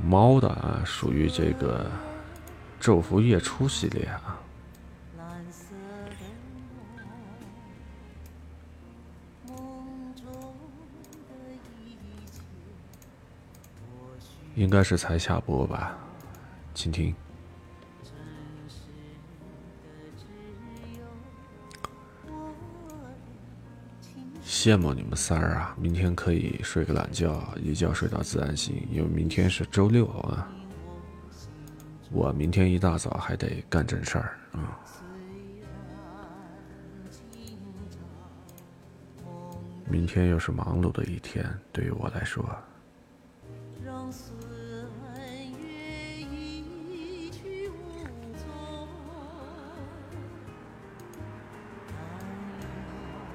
[0.04, 1.90] 猫的啊，属于这个
[2.80, 4.40] 昼伏夜出系列啊，
[14.56, 15.98] 应该是才下播吧，
[16.74, 17.16] 请听。
[24.62, 25.74] 羡慕你们三儿啊！
[25.80, 30.52] 明天可以睡个懒觉，一觉睡到自然醒，因为明天是周六啊。
[32.12, 34.78] 我明天一大早还得干正事儿啊。
[39.90, 42.46] 明天又是忙碌的一天，对于我来说。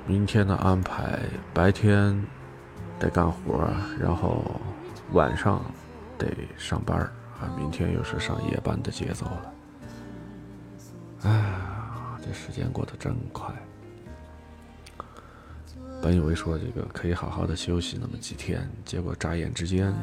[0.07, 1.18] 明天的安排，
[1.55, 2.22] 白天
[2.98, 3.66] 得干活，
[3.98, 4.61] 然后
[5.12, 5.64] 晚上
[6.18, 6.28] 得
[6.59, 6.98] 上班
[7.40, 7.48] 啊！
[7.57, 9.52] 明天又是上夜班的节奏了。
[11.22, 11.55] 哎，
[12.22, 13.50] 这时间过得真快。
[16.02, 19.94] 本以为说这个可以好好的休息那么几天，结果眨眼之间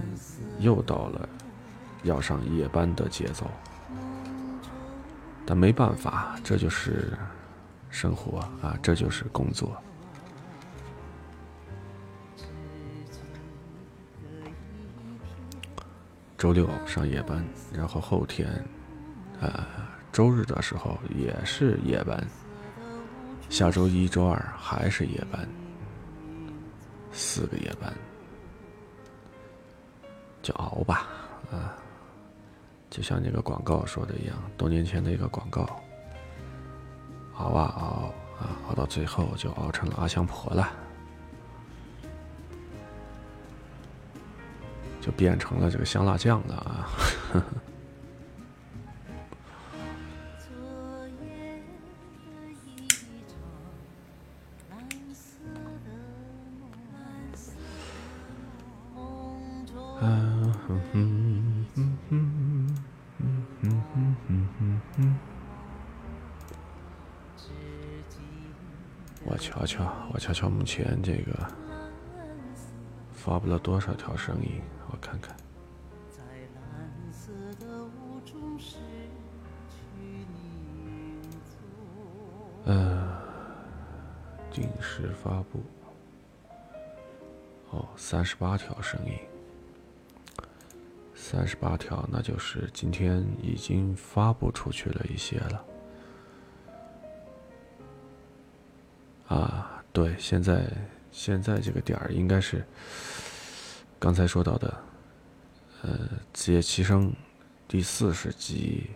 [0.59, 1.29] 又到了
[2.01, 3.45] 要上夜班的节奏。
[5.45, 7.13] 但没办法，这就是
[7.91, 9.71] 生活啊，这就是工作。
[16.41, 18.49] 周六上夜班，然后后天，
[19.39, 19.63] 呃，
[20.11, 22.19] 周日的时候也是夜班。
[23.47, 25.47] 下周一、周二还是夜班，
[27.11, 27.93] 四个夜班，
[30.41, 31.05] 就熬吧，
[31.51, 31.77] 啊，
[32.89, 35.79] 就像那个广告说的一样，多年前的一个广告，
[37.35, 38.11] 熬啊熬
[38.43, 40.73] 啊，熬到最后就熬成了阿香婆了。
[45.01, 46.87] 就变成了这个香辣酱的啊。
[69.23, 71.70] 我瞧瞧，我瞧瞧，目前这个。
[73.23, 74.59] 发布了多少条声音？
[74.89, 75.35] 我看看。
[82.65, 83.07] 嗯，
[84.51, 85.61] 定时发布。
[87.69, 89.13] 哦，三十八条声音，
[91.13, 95.65] 三十八条，那就是今天已经发布出去了一些了。
[99.27, 100.67] 啊，对，现在
[101.11, 102.65] 现在这个点儿应该是
[103.99, 104.83] 刚才说到的，
[105.83, 105.89] 呃，
[106.33, 107.09] 《子夜七声》
[107.67, 108.89] 第四十集，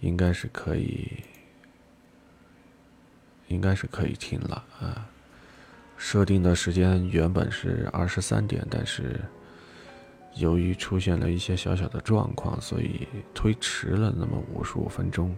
[0.00, 1.22] 应该是可以，
[3.48, 5.08] 应该是可以听了啊。
[5.96, 9.20] 设定的时间原本是二十三点，但是
[10.34, 15.36] 由于出现了一些小小的状况，所以推迟了那么五十五分钟。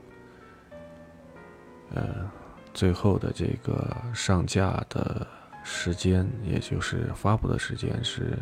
[1.94, 2.30] 呃，
[2.74, 5.26] 最后的这个上架的
[5.62, 8.36] 时间，也就是发布的时间是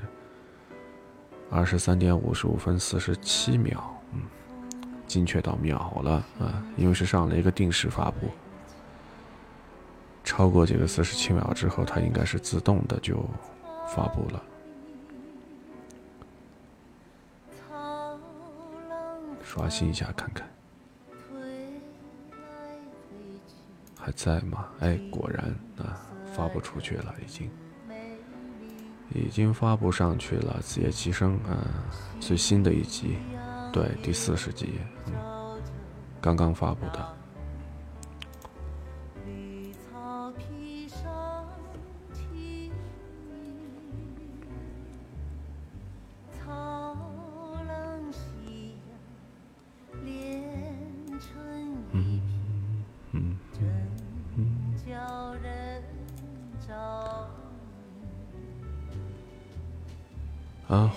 [1.50, 4.22] 二十三点五十五分四十七秒，嗯，
[5.06, 8.30] 精确到秒了啊，因为是上了一个定时发布。
[10.24, 13.22] 超过这个四十七秒之后，它应该是自动的就
[13.94, 14.42] 发布了。
[19.44, 20.48] 刷新一下看看，
[24.04, 24.66] 还在吗？
[24.80, 25.44] 哎，果然
[25.78, 25.96] 啊，
[26.34, 27.50] 发不出去了，已经，
[29.14, 30.58] 已经发不上去了。
[30.60, 31.54] 子夜齐声啊，
[32.18, 33.16] 最新的一集，
[33.72, 35.14] 对，第四十集，嗯，
[36.20, 37.21] 刚刚发布的。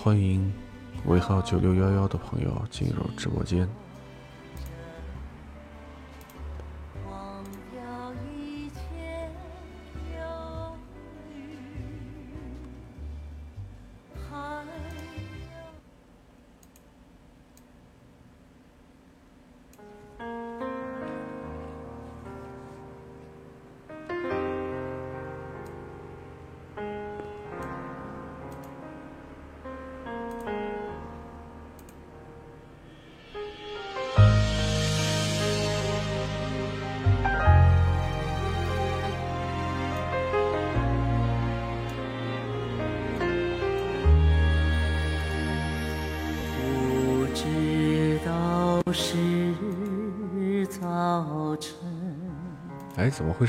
[0.06, 0.54] 欢迎
[1.08, 3.68] 尾号九六幺幺的朋友进入直播间。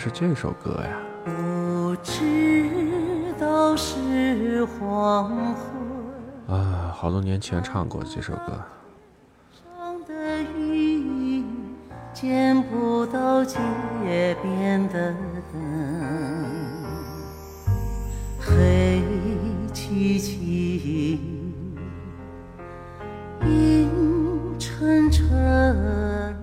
[0.06, 1.00] 是这首歌呀？
[1.24, 8.62] 不知道是黄昏啊，好多年前唱过这首歌。
[10.06, 11.42] 的雨
[12.14, 13.58] 见不到街
[14.40, 15.12] 边的
[15.52, 15.60] 灯，
[18.38, 19.02] 黑
[19.72, 21.20] 漆漆，
[23.42, 23.90] 阴
[24.56, 26.36] 沉沉。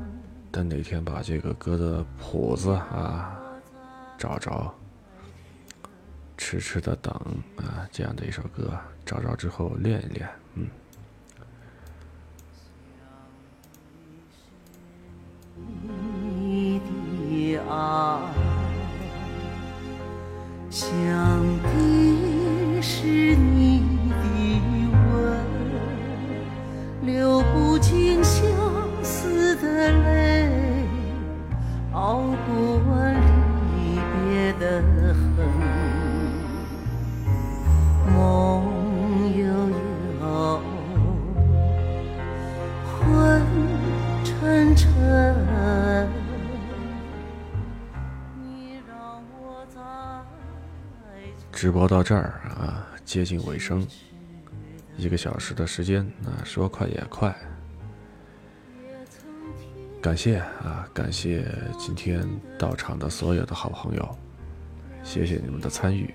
[0.51, 3.39] 等哪天把这个歌的谱子啊
[4.23, 4.73] 找着，
[6.37, 7.13] 痴痴的等
[7.57, 8.71] 啊，这样的一首歌
[9.05, 10.65] 找着之后练一练，嗯。
[16.39, 18.21] 你的爱，
[20.69, 20.87] 想
[21.61, 24.15] 的是你的
[25.11, 25.45] 吻，
[27.01, 28.41] 流不尽相
[29.03, 30.87] 思的泪。
[31.91, 33.22] 熬不完
[34.63, 35.45] 的恨，
[38.13, 38.15] 梦
[39.37, 39.43] 悠
[40.21, 40.61] 悠，
[42.85, 43.41] 昏
[44.23, 44.87] 沉沉。
[51.51, 53.85] 直播到这儿啊，接近尾声，
[54.97, 57.35] 一个小时的时间啊，说快也快。
[60.01, 61.45] 感谢啊，感谢
[61.77, 62.25] 今天
[62.57, 64.17] 到场的所有的好朋友，
[65.03, 66.13] 谢谢你们的参与。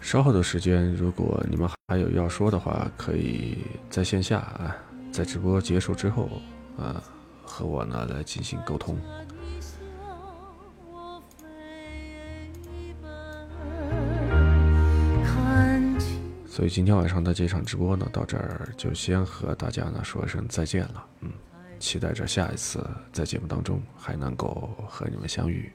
[0.00, 3.58] 稍后的时间，如果你们还有要说的话，可以
[3.88, 4.76] 在线下啊，
[5.10, 6.28] 在直播结束之后
[6.76, 7.02] 啊，
[7.42, 8.98] 和我呢来进行沟通。
[16.46, 21.32] 所以今天晚上的这场直播呢，到这儿就先和大家呢说一声再见了，嗯。
[21.80, 25.70] 期待着下一次在节目当中还能够和你们相遇。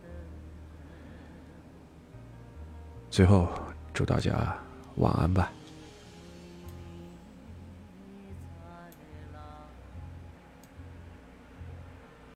[3.11, 3.47] 最后，
[3.93, 4.55] 祝大家
[4.97, 5.51] 晚安吧。